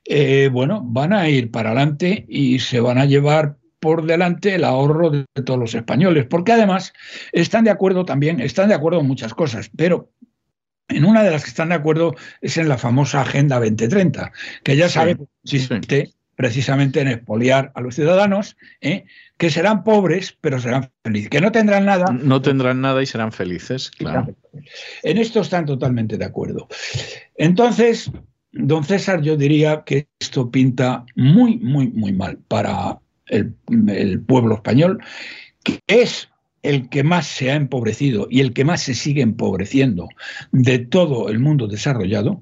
eh, 0.06 0.50
bueno, 0.52 0.82
van 0.84 1.14
a 1.14 1.30
ir 1.30 1.52
para 1.52 1.70
adelante 1.70 2.26
y 2.30 2.60
se 2.60 2.80
van 2.80 2.98
a 2.98 3.06
llevar 3.06 3.58
por 3.80 4.06
delante 4.06 4.56
el 4.56 4.64
ahorro 4.64 5.12
de 5.12 5.26
todos 5.46 5.60
los 5.60 5.76
españoles, 5.76 6.26
porque 6.30 6.54
además 6.54 6.94
están 7.32 7.66
de 7.66 7.72
acuerdo 7.72 8.06
también, 8.06 8.40
están 8.40 8.70
de 8.70 8.76
acuerdo 8.76 9.02
en 9.02 9.08
muchas 9.08 9.34
cosas, 9.34 9.70
pero 9.76 10.12
en 10.88 11.06
una 11.06 11.24
de 11.24 11.32
las 11.32 11.44
que 11.44 11.50
están 11.50 11.70
de 11.70 11.76
acuerdo 11.76 12.16
es 12.42 12.58
en 12.58 12.70
la 12.70 12.78
famosa 12.78 13.22
Agenda 13.22 13.60
2030, 13.60 14.32
que 14.64 14.76
ya 14.76 14.90
sabe 14.90 15.18
que 15.18 15.26
consiste 15.42 16.14
precisamente 16.36 17.02
en 17.02 17.10
expoliar 17.10 17.72
a 17.76 17.82
los 17.82 17.96
ciudadanos, 17.96 18.58
¿eh? 18.80 19.06
Que 19.38 19.52
serán 19.52 19.84
pobres, 19.84 20.36
pero 20.42 20.60
serán 20.60 20.90
felices, 21.04 21.30
que 21.30 21.42
no 21.42 21.52
tendrán 21.52 21.86
nada. 21.86 22.12
No 22.12 22.42
tendrán 22.42 22.82
nada 22.82 23.02
y 23.02 23.06
serán 23.06 23.32
felices, 23.32 23.92
claro. 23.92 24.36
En 25.04 25.18
esto 25.18 25.42
están 25.42 25.66
totalmente 25.66 26.18
de 26.18 26.26
acuerdo. 26.26 26.68
Entonces, 27.36 28.12
don 28.52 28.84
César, 28.84 29.22
yo 29.22 29.38
diría 29.38 29.84
que 29.86 30.08
esto 30.20 30.50
pinta 30.50 31.06
muy, 31.16 31.58
muy, 31.58 31.88
muy 31.90 32.14
mal 32.14 32.40
para 32.48 33.00
el, 33.28 33.54
pueblo 34.22 34.56
español, 34.56 35.04
que 35.64 35.82
es 35.86 36.30
el 36.64 36.90
que 36.90 37.04
más 37.04 37.28
se 37.28 37.52
ha 37.52 37.56
empobrecido 37.56 38.28
y 38.30 38.42
el 38.42 38.54
que 38.54 38.66
más 38.66 38.82
se 38.82 38.96
sigue 38.96 39.22
empobreciendo 39.22 40.10
de 40.52 40.80
todo 40.80 41.30
el 41.30 41.40
mundo 41.40 41.68
desarrollado. 41.68 42.42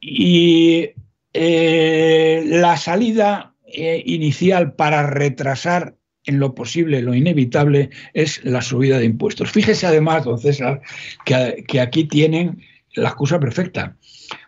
Y 0.00 0.90
eh, 1.32 2.44
la 2.46 2.76
salida 2.76 3.55
eh, 3.78 4.02
inicial 4.06 4.72
para 4.72 5.02
retrasar 5.02 5.96
en 6.24 6.38
lo 6.38 6.54
posible 6.54 7.02
lo 7.02 7.14
inevitable 7.14 7.90
es 8.14 8.42
la 8.42 8.62
subida 8.62 8.98
de 8.98 9.04
impuestos. 9.04 9.50
Fíjese 9.50 9.86
además, 9.86 10.24
don 10.24 10.38
César, 10.38 10.80
que, 11.26 11.78
aquí 11.78 12.04
tienen 12.04 12.62
la 12.94 13.10
excusa 13.10 13.38
perfecta. 13.38 13.94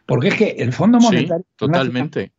Porque 0.06 0.28
es 0.28 0.34
que 0.34 0.56
el 0.58 0.72
Fondo 0.72 0.98
Monetario. 0.98 1.44
totalmente. 1.56 2.32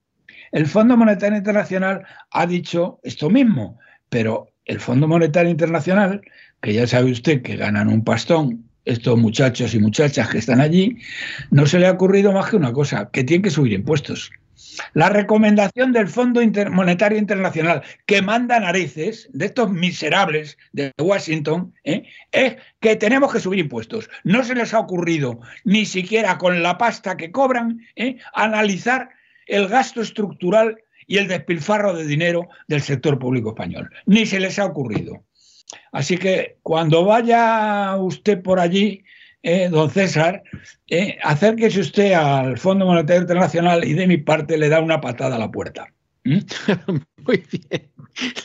El 0.51 0.65
Fondo 0.65 0.97
Monetario 0.97 1.37
Internacional 1.37 2.07
ha 2.31 2.47
dicho 2.47 2.99
esto 3.03 3.29
mismo, 3.29 3.77
pero 4.09 4.47
el 4.65 4.79
Fondo 4.79 5.07
Monetario 5.07 5.51
Internacional, 5.51 6.21
que 6.59 6.73
ya 6.73 6.87
sabe 6.87 7.11
usted 7.11 7.43
que 7.43 7.55
ganan 7.55 7.87
un 7.87 8.03
pastón 8.03 8.65
estos 8.83 9.15
muchachos 9.15 9.75
y 9.75 9.79
muchachas 9.79 10.27
que 10.29 10.39
están 10.39 10.59
allí, 10.59 10.97
no 11.51 11.67
se 11.67 11.77
le 11.77 11.85
ha 11.85 11.91
ocurrido 11.91 12.31
más 12.31 12.49
que 12.49 12.55
una 12.55 12.73
cosa, 12.73 13.11
que 13.11 13.23
tienen 13.23 13.43
que 13.43 13.51
subir 13.51 13.73
impuestos. 13.73 14.31
La 14.93 15.09
recomendación 15.09 15.91
del 15.93 16.07
Fondo 16.07 16.41
Monetario 16.71 17.17
Internacional 17.17 17.83
que 18.05 18.21
manda 18.21 18.59
narices 18.59 19.29
de 19.33 19.45
estos 19.45 19.71
miserables 19.71 20.57
de 20.71 20.91
Washington 20.99 21.73
¿eh? 21.83 22.03
es 22.31 22.57
que 22.79 22.95
tenemos 22.95 23.31
que 23.31 23.39
subir 23.39 23.59
impuestos. 23.59 24.09
No 24.23 24.43
se 24.43 24.55
les 24.55 24.73
ha 24.73 24.79
ocurrido 24.79 25.39
ni 25.63 25.85
siquiera 25.85 26.37
con 26.37 26.61
la 26.63 26.77
pasta 26.77 27.17
que 27.17 27.31
cobran 27.31 27.85
¿eh? 27.95 28.17
analizar 28.33 29.09
el 29.45 29.67
gasto 29.67 30.01
estructural 30.01 30.81
y 31.07 31.17
el 31.17 31.27
despilfarro 31.27 31.93
de 31.95 32.05
dinero 32.05 32.49
del 32.67 32.81
sector 32.81 33.17
público 33.17 33.49
español. 33.49 33.89
Ni 34.05 34.25
se 34.25 34.39
les 34.39 34.59
ha 34.59 34.65
ocurrido. 34.65 35.23
Así 35.91 36.17
que 36.17 36.57
cuando 36.61 37.03
vaya 37.03 37.95
usted 37.97 38.41
por 38.41 38.59
allí, 38.59 39.03
eh, 39.43 39.69
don 39.69 39.89
César, 39.89 40.43
eh, 40.87 41.17
acérquese 41.23 41.79
usted 41.79 42.13
al 42.13 42.57
Fondo 42.57 42.85
Monetario 42.85 43.21
Internacional 43.21 43.85
y 43.85 43.93
de 43.93 44.07
mi 44.07 44.17
parte 44.17 44.57
le 44.57 44.69
da 44.69 44.81
una 44.81 44.99
patada 44.99 45.35
a 45.35 45.39
la 45.39 45.51
puerta. 45.51 45.87
¿Mm? 46.25 46.39
Muy 47.25 47.43
bien, 47.51 47.91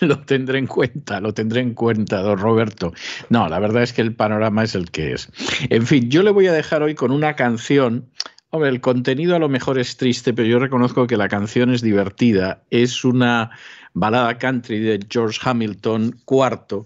lo 0.01 0.20
tendré 0.20 0.59
en 0.59 0.66
cuenta, 0.66 1.20
lo 1.20 1.34
tendré 1.34 1.61
en 1.61 1.74
cuenta, 1.74 2.20
don 2.20 2.38
Roberto. 2.38 2.92
No, 3.28 3.49
la 3.49 3.59
verdad 3.59 3.82
es 3.82 3.92
que 3.92 4.03
el 4.03 4.14
panorama 4.14 4.62
es 4.62 4.74
el 4.74 4.90
que 4.90 5.12
es. 5.12 5.30
En 5.70 5.86
fin, 5.86 6.11
yo 6.11 6.22
le 6.22 6.30
voy 6.30 6.47
a 6.47 6.53
dejar 6.53 6.82
hoy 6.82 6.95
con 6.95 7.11
una 7.11 7.34
canción. 7.34 8.11
Hombre, 8.51 8.70
el 8.70 8.80
contenido 8.80 9.34
a 9.34 9.40
lo 9.40 9.49
mejor 9.49 9.80
es 9.80 9.97
triste, 9.97 10.32
pero 10.32 10.47
yo 10.47 10.61
reconozco 10.61 11.09
que 11.09 11.16
la 11.16 11.28
canción 11.28 11.74
es 11.74 11.82
divertida. 11.82 12.62
Es 12.70 13.05
una 13.05 13.51
balada 13.95 14.36
country 14.38 14.80
de 14.80 15.01
George 15.09 15.38
Hamilton 15.42 16.16
IV, 16.28 16.84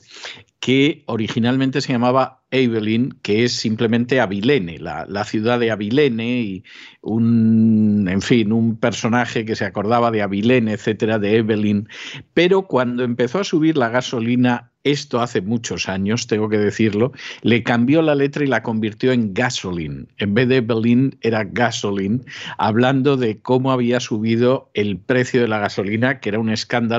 que 0.61 1.03
originalmente 1.07 1.81
se 1.81 1.93
llamaba 1.93 2.43
Evelyn, 2.51 3.19
que 3.23 3.45
es 3.45 3.53
simplemente 3.53 4.21
Avilene, 4.21 4.79
la, 4.79 5.25
ciudad 5.25 5.59
de 5.59 5.71
Avilene, 5.71 6.41
y 6.41 6.65
un, 7.03 8.09
en 8.09 8.23
fin, 8.23 8.53
un 8.53 8.77
personaje 8.77 9.45
que 9.45 9.57
se 9.57 9.65
acordaba 9.65 10.11
de 10.11 10.23
Avilene, 10.23 10.73
etcétera, 10.73 11.19
de 11.19 11.37
Evelyn. 11.37 11.89
Pero 12.35 12.63
cuando 12.63 13.05
empezó 13.05 13.41
a 13.41 13.45
subir 13.45 13.77
la 13.77 13.91
gasolina 13.91 14.71
esto 14.85 15.21
hace 15.21 15.41
muchos 15.41 15.89
años, 15.89 16.27
tengo 16.27 16.49
que 16.49 16.59
decirlo, 16.59 17.13
le 17.43 17.63
cambió 17.63 18.01
la 18.01 18.15
letra 18.15 18.45
y 18.45 18.47
la 18.47 18.63
convirtió 18.63 19.13
en 19.13 19.35
gasoline. 19.35 20.07
En 20.17 20.35
vez 20.35 20.49
de 20.49 20.61
Berlin 20.61 21.19
era 21.21 21.45
gasoline, 21.45 22.21
hablando 22.57 23.17
de 23.17 23.41
cómo 23.41 23.73
había 23.73 24.01
subido 24.01 24.71
el 24.75 24.99
precio 24.99 25.41
de 25.43 25.49
la 25.49 25.59
gasolina, 25.59 26.21
que 26.21 26.31
era 26.31 26.39
un 26.39 26.49
escándalo, 26.49 26.98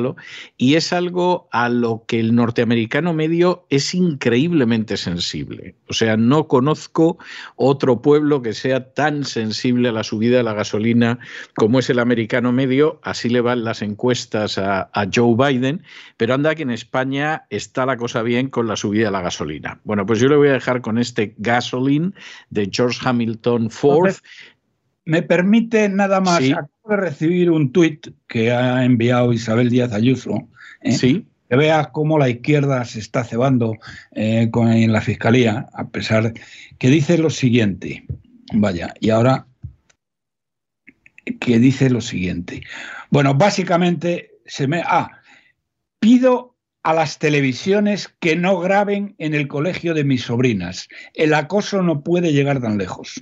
y 0.58 0.76
es 0.76 0.94
algo 0.94 1.48
a 1.52 1.70
lo 1.70 2.04
que 2.08 2.20
el 2.20 2.36
norteamericano 2.36 3.14
medio 3.14 3.66
es 3.70 3.94
increíblemente 3.94 4.98
sensible. 4.98 5.76
O 5.88 5.94
sea, 5.94 6.18
no 6.18 6.48
conozco 6.48 7.18
otro 7.56 8.02
pueblo 8.02 8.42
que 8.42 8.54
sea 8.54 8.94
tan 8.94 9.26
sensible 9.26 9.90
a 9.90 9.92
la 9.92 10.04
subida 10.04 10.38
de 10.38 10.44
la 10.44 10.54
gasolina 10.54 11.20
como 11.56 11.80
es 11.80 11.90
el 11.90 12.00
americano 12.00 12.52
medio, 12.52 13.00
así 13.04 13.30
le 13.30 13.42
van 13.42 13.64
las 13.64 13.82
encuestas 13.82 14.58
a, 14.58 14.90
Joe 15.14 15.36
Biden, 15.36 15.84
pero 16.18 16.34
anda 16.34 16.56
que 16.56 16.64
en 16.64 16.72
España 16.72 17.46
está 17.50 17.86
la 17.86 17.98
cosa 17.98 18.22
bien 18.22 18.50
con 18.50 18.68
la 18.68 18.76
subida 18.76 19.06
de 19.06 19.12
la 19.12 19.22
gasolina. 19.22 19.80
Bueno, 19.84 20.06
pues 20.06 20.20
yo 20.20 20.28
le 20.28 20.36
voy 20.36 20.50
a 20.50 20.54
dejar 20.54 20.82
con 20.82 20.98
este 20.98 21.34
Gasoline 21.38 22.12
de 22.50 22.70
George 22.72 23.00
Hamilton 23.04 23.70
Ford. 23.70 24.14
Me 25.10 25.24
permite 25.24 25.90
nada 25.90 26.22
más, 26.22 26.44
acabo 26.52 26.70
de 26.88 26.98
recibir 26.98 27.50
un 27.50 27.72
tuit 27.72 28.10
que 28.28 28.52
ha 28.52 28.86
enviado 28.86 29.34
Isabel 29.34 29.72
Díaz 29.72 29.92
Ayuso. 29.92 30.48
¿eh? 30.82 30.92
Sí. 30.92 31.26
Que 31.50 31.56
vea 31.56 31.90
cómo 31.92 32.20
la 32.20 32.30
izquierda 32.30 32.86
se 32.86 33.00
está 33.00 33.24
cebando 33.24 33.74
eh, 34.12 34.50
con, 34.52 34.72
en 34.72 34.94
la 34.94 35.02
fiscalía, 35.02 35.68
a 35.74 35.88
pesar 35.88 36.34
que 36.78 36.90
dice 36.90 37.18
lo 37.18 37.32
siguiente. 37.32 38.06
Vaya, 38.54 38.94
y 39.00 39.10
ahora 39.10 39.48
que 41.40 41.58
dice 41.58 41.90
lo 41.90 42.02
siguiente. 42.02 42.62
Bueno, 43.10 43.34
básicamente 43.34 44.30
se 44.46 44.68
me. 44.68 44.84
Ah, 44.86 45.10
pido 46.00 46.56
a 46.84 46.94
las 46.94 47.18
televisiones 47.18 48.14
que 48.20 48.36
no 48.36 48.60
graben 48.60 49.16
en 49.18 49.34
el 49.34 49.48
colegio 49.48 49.96
de 49.96 50.04
mis 50.04 50.24
sobrinas. 50.24 50.88
El 51.16 51.34
acoso 51.34 51.82
no 51.82 52.04
puede 52.04 52.32
llegar 52.32 52.62
tan 52.62 52.78
lejos. 52.78 53.20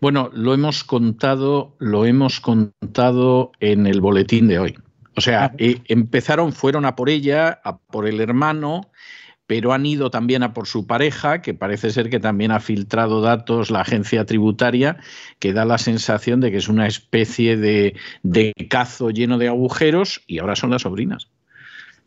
Bueno, 0.00 0.30
lo 0.32 0.54
hemos 0.54 0.84
contado, 0.84 1.76
lo 1.78 2.06
hemos 2.06 2.40
contado 2.40 3.52
en 3.60 3.86
el 3.86 4.00
boletín 4.00 4.48
de 4.48 4.58
hoy. 4.58 4.78
O 5.16 5.20
sea, 5.20 5.52
eh, 5.58 5.80
empezaron, 5.86 6.52
fueron 6.52 6.84
a 6.84 6.94
por 6.94 7.10
ella, 7.10 7.60
a 7.64 7.78
por 7.78 8.06
el 8.06 8.20
hermano, 8.20 8.90
pero 9.48 9.72
han 9.72 9.86
ido 9.86 10.10
también 10.10 10.42
a 10.42 10.52
por 10.52 10.68
su 10.68 10.86
pareja, 10.86 11.42
que 11.42 11.54
parece 11.54 11.90
ser 11.90 12.10
que 12.10 12.20
también 12.20 12.52
ha 12.52 12.60
filtrado 12.60 13.22
datos 13.22 13.70
la 13.70 13.80
agencia 13.80 14.26
tributaria, 14.26 14.98
que 15.38 15.52
da 15.52 15.64
la 15.64 15.78
sensación 15.78 16.40
de 16.40 16.50
que 16.50 16.58
es 16.58 16.68
una 16.68 16.86
especie 16.86 17.56
de, 17.56 17.96
de 18.22 18.52
cazo 18.68 19.10
lleno 19.10 19.38
de 19.38 19.48
agujeros 19.48 20.22
y 20.26 20.38
ahora 20.38 20.54
son 20.54 20.70
las 20.70 20.82
sobrinas. 20.82 21.30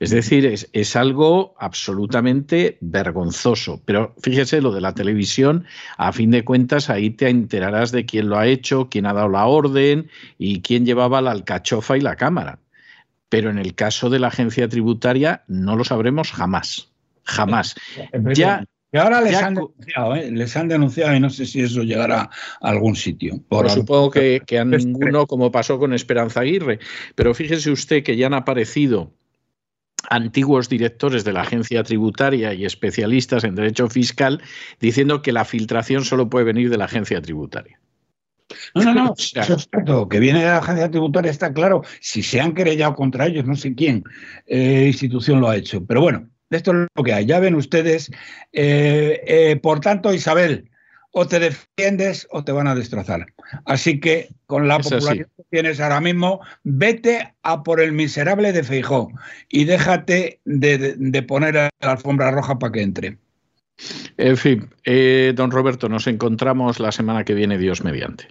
Es 0.02 0.10
decir, 0.10 0.46
es, 0.46 0.70
es, 0.74 0.96
algo 0.96 1.56
absolutamente 1.60 2.78
vergonzoso. 2.82 3.82
Pero 3.86 4.14
fíjese, 4.22 4.60
lo 4.62 4.72
de 4.72 4.82
la 4.82 4.94
televisión, 4.94 5.66
a 5.98 6.12
fin 6.12 6.32
de 6.32 6.44
cuentas, 6.44 6.90
ahí 6.90 7.12
te 7.12 7.30
enterarás 7.30 7.92
de 7.92 8.06
quién 8.06 8.28
lo 8.28 8.38
ha 8.38 8.48
hecho, 8.48 8.90
quién 8.90 9.06
ha 9.06 9.14
dado 9.14 9.30
la 9.30 9.46
orden 9.46 10.10
y 10.38 10.62
quién 10.62 10.86
llevaba 10.86 11.22
la 11.22 11.32
alcachofa 11.32 11.98
y 11.98 12.02
la 12.02 12.16
cámara. 12.16 12.60
Pero 13.30 13.50
en 13.50 13.60
el 13.60 13.76
caso 13.76 14.10
de 14.10 14.20
la 14.20 14.28
agencia 14.28 14.68
tributaria 14.68 15.44
no 15.48 15.78
lo 15.78 15.86
sabremos 15.86 16.32
jamás 16.32 16.92
jamás. 17.24 17.76
Ya, 18.34 18.64
y 18.92 18.98
ahora 18.98 19.22
les 19.22 19.36
han 19.36 19.56
denunciado, 19.56 20.16
¿eh? 20.16 20.32
les 20.32 20.58
han 20.58 20.68
denunciado 20.68 21.16
y 21.16 21.20
no 21.20 21.30
sé 21.30 21.46
si 21.46 21.62
eso 21.62 21.84
llegará 21.84 22.22
a 22.22 22.30
algún 22.70 22.96
sitio. 22.96 23.42
Por 23.48 23.70
supongo 23.70 24.12
que, 24.12 24.42
que 24.46 24.60
a 24.60 24.66
ninguno, 24.66 25.28
como 25.28 25.52
pasó 25.52 25.80
con 25.80 25.94
Esperanza 25.94 26.42
Aguirre. 26.42 26.80
Pero 27.16 27.34
fíjese 27.34 27.72
usted 27.72 28.04
que 28.04 28.18
ya 28.18 28.28
han 28.28 28.34
aparecido 28.34 29.14
antiguos 30.12 30.68
directores 30.68 31.24
de 31.24 31.34
la 31.34 31.42
agencia 31.42 31.84
tributaria 31.84 32.54
y 32.54 32.66
especialistas 32.66 33.46
en 33.46 33.56
derecho 33.56 33.90
fiscal 33.90 34.42
diciendo 34.80 35.22
que 35.22 35.32
la 35.32 35.46
filtración 35.46 36.04
solo 36.04 36.30
puede 36.30 36.46
venir 36.46 36.70
de 36.70 36.78
la 36.78 36.86
agencia 36.86 37.22
tributaria. 37.22 37.80
No, 38.76 38.84
no, 38.84 38.94
no, 38.94 39.14
eso 39.18 39.56
es 39.56 39.70
cierto, 39.72 40.10
que 40.10 40.20
viene 40.20 40.40
de 40.40 40.46
la 40.46 40.58
agencia 40.58 40.92
tributaria 40.92 41.32
está 41.32 41.54
claro. 41.54 41.84
Si 42.02 42.22
se 42.22 42.42
han 42.42 42.54
querellado 42.54 42.94
contra 42.96 43.28
ellos, 43.28 43.46
no 43.46 43.56
sé 43.56 43.74
quién 43.74 44.04
eh, 44.48 44.84
institución 44.88 45.40
lo 45.40 45.50
ha 45.50 45.56
hecho. 45.56 45.86
Pero 45.86 46.02
bueno, 46.02 46.30
esto 46.50 46.72
es 46.72 46.88
lo 46.94 47.04
que 47.04 47.14
hay. 47.14 47.26
Ya 47.26 47.40
ven 47.40 47.56
ustedes. 47.56 48.12
Eh, 48.52 49.22
eh, 49.26 49.56
por 49.56 49.80
tanto, 49.80 50.14
Isabel, 50.14 50.70
o 51.12 51.28
te 51.28 51.40
defiendes 51.40 52.28
o 52.32 52.44
te 52.44 52.52
van 52.52 52.68
a 52.68 52.76
destrozar. 52.76 53.26
Así 53.66 54.00
que 54.00 54.30
con 54.46 54.68
la 54.68 54.80
popularidad 54.80 55.28
que 55.38 55.44
tienes 55.50 55.80
ahora 55.80 56.02
mismo, 56.02 56.42
vete 56.64 57.34
a 57.44 57.64
por 57.64 57.82
el 57.82 57.92
miserable 57.92 58.52
de 58.54 58.64
Feijó 58.64 59.12
y 59.50 59.66
déjate 59.66 60.40
de, 60.46 61.24
poner 61.28 61.56
la 61.56 61.70
alfombra 61.82 62.32
roja 62.32 62.58
para 62.60 62.72
que 62.72 62.82
entre. 62.82 63.18
En 64.18 64.38
fin, 64.38 64.70
eh, 64.86 65.34
don 65.36 65.52
Roberto, 65.52 65.90
nos 65.90 66.08
encontramos 66.08 66.80
la 66.80 66.92
semana 66.92 67.24
que 67.24 67.34
viene, 67.34 67.58
Dios 67.58 67.84
mediante. 67.84 68.28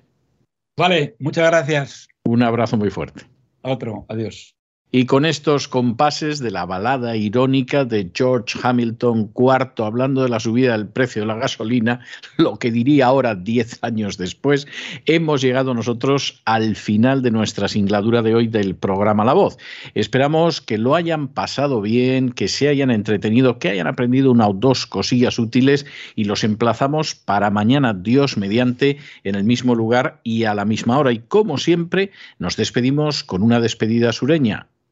Vale, 0.76 1.16
muchas 1.18 1.50
gracias. 1.50 2.08
Un 2.24 2.42
abrazo 2.42 2.76
muy 2.76 2.90
fuerte. 2.90 3.24
Otro, 3.62 4.06
adiós. 4.08 4.54
Y 4.92 5.06
con 5.06 5.24
estos 5.24 5.68
compases 5.68 6.40
de 6.40 6.50
la 6.50 6.66
balada 6.66 7.14
irónica 7.16 7.84
de 7.84 8.10
George 8.12 8.58
Hamilton 8.60 9.30
IV, 9.36 9.84
hablando 9.84 10.24
de 10.24 10.28
la 10.28 10.40
subida 10.40 10.72
del 10.72 10.88
precio 10.88 11.22
de 11.22 11.26
la 11.26 11.36
gasolina, 11.36 12.00
lo 12.38 12.56
que 12.56 12.72
diría 12.72 13.06
ahora, 13.06 13.36
diez 13.36 13.78
años 13.82 14.18
después, 14.18 14.66
hemos 15.06 15.42
llegado 15.42 15.74
nosotros 15.74 16.42
al 16.44 16.74
final 16.74 17.22
de 17.22 17.30
nuestra 17.30 17.68
singladura 17.68 18.22
de 18.22 18.34
hoy 18.34 18.48
del 18.48 18.74
programa 18.74 19.24
La 19.24 19.32
Voz. 19.32 19.58
Esperamos 19.94 20.60
que 20.60 20.76
lo 20.76 20.96
hayan 20.96 21.28
pasado 21.28 21.80
bien, 21.80 22.32
que 22.32 22.48
se 22.48 22.66
hayan 22.66 22.90
entretenido, 22.90 23.60
que 23.60 23.68
hayan 23.68 23.86
aprendido 23.86 24.32
una 24.32 24.48
o 24.48 24.54
dos 24.54 24.86
cosillas 24.86 25.38
útiles 25.38 25.86
y 26.16 26.24
los 26.24 26.42
emplazamos 26.42 27.14
para 27.14 27.50
mañana, 27.50 27.94
Dios 27.94 28.36
mediante, 28.36 28.98
en 29.22 29.36
el 29.36 29.44
mismo 29.44 29.76
lugar 29.76 30.20
y 30.24 30.44
a 30.44 30.54
la 30.56 30.64
misma 30.64 30.98
hora. 30.98 31.12
Y 31.12 31.20
como 31.20 31.58
siempre, 31.58 32.10
nos 32.40 32.56
despedimos 32.56 33.22
con 33.22 33.44
una 33.44 33.60
despedida 33.60 34.12
sureña. 34.12 34.66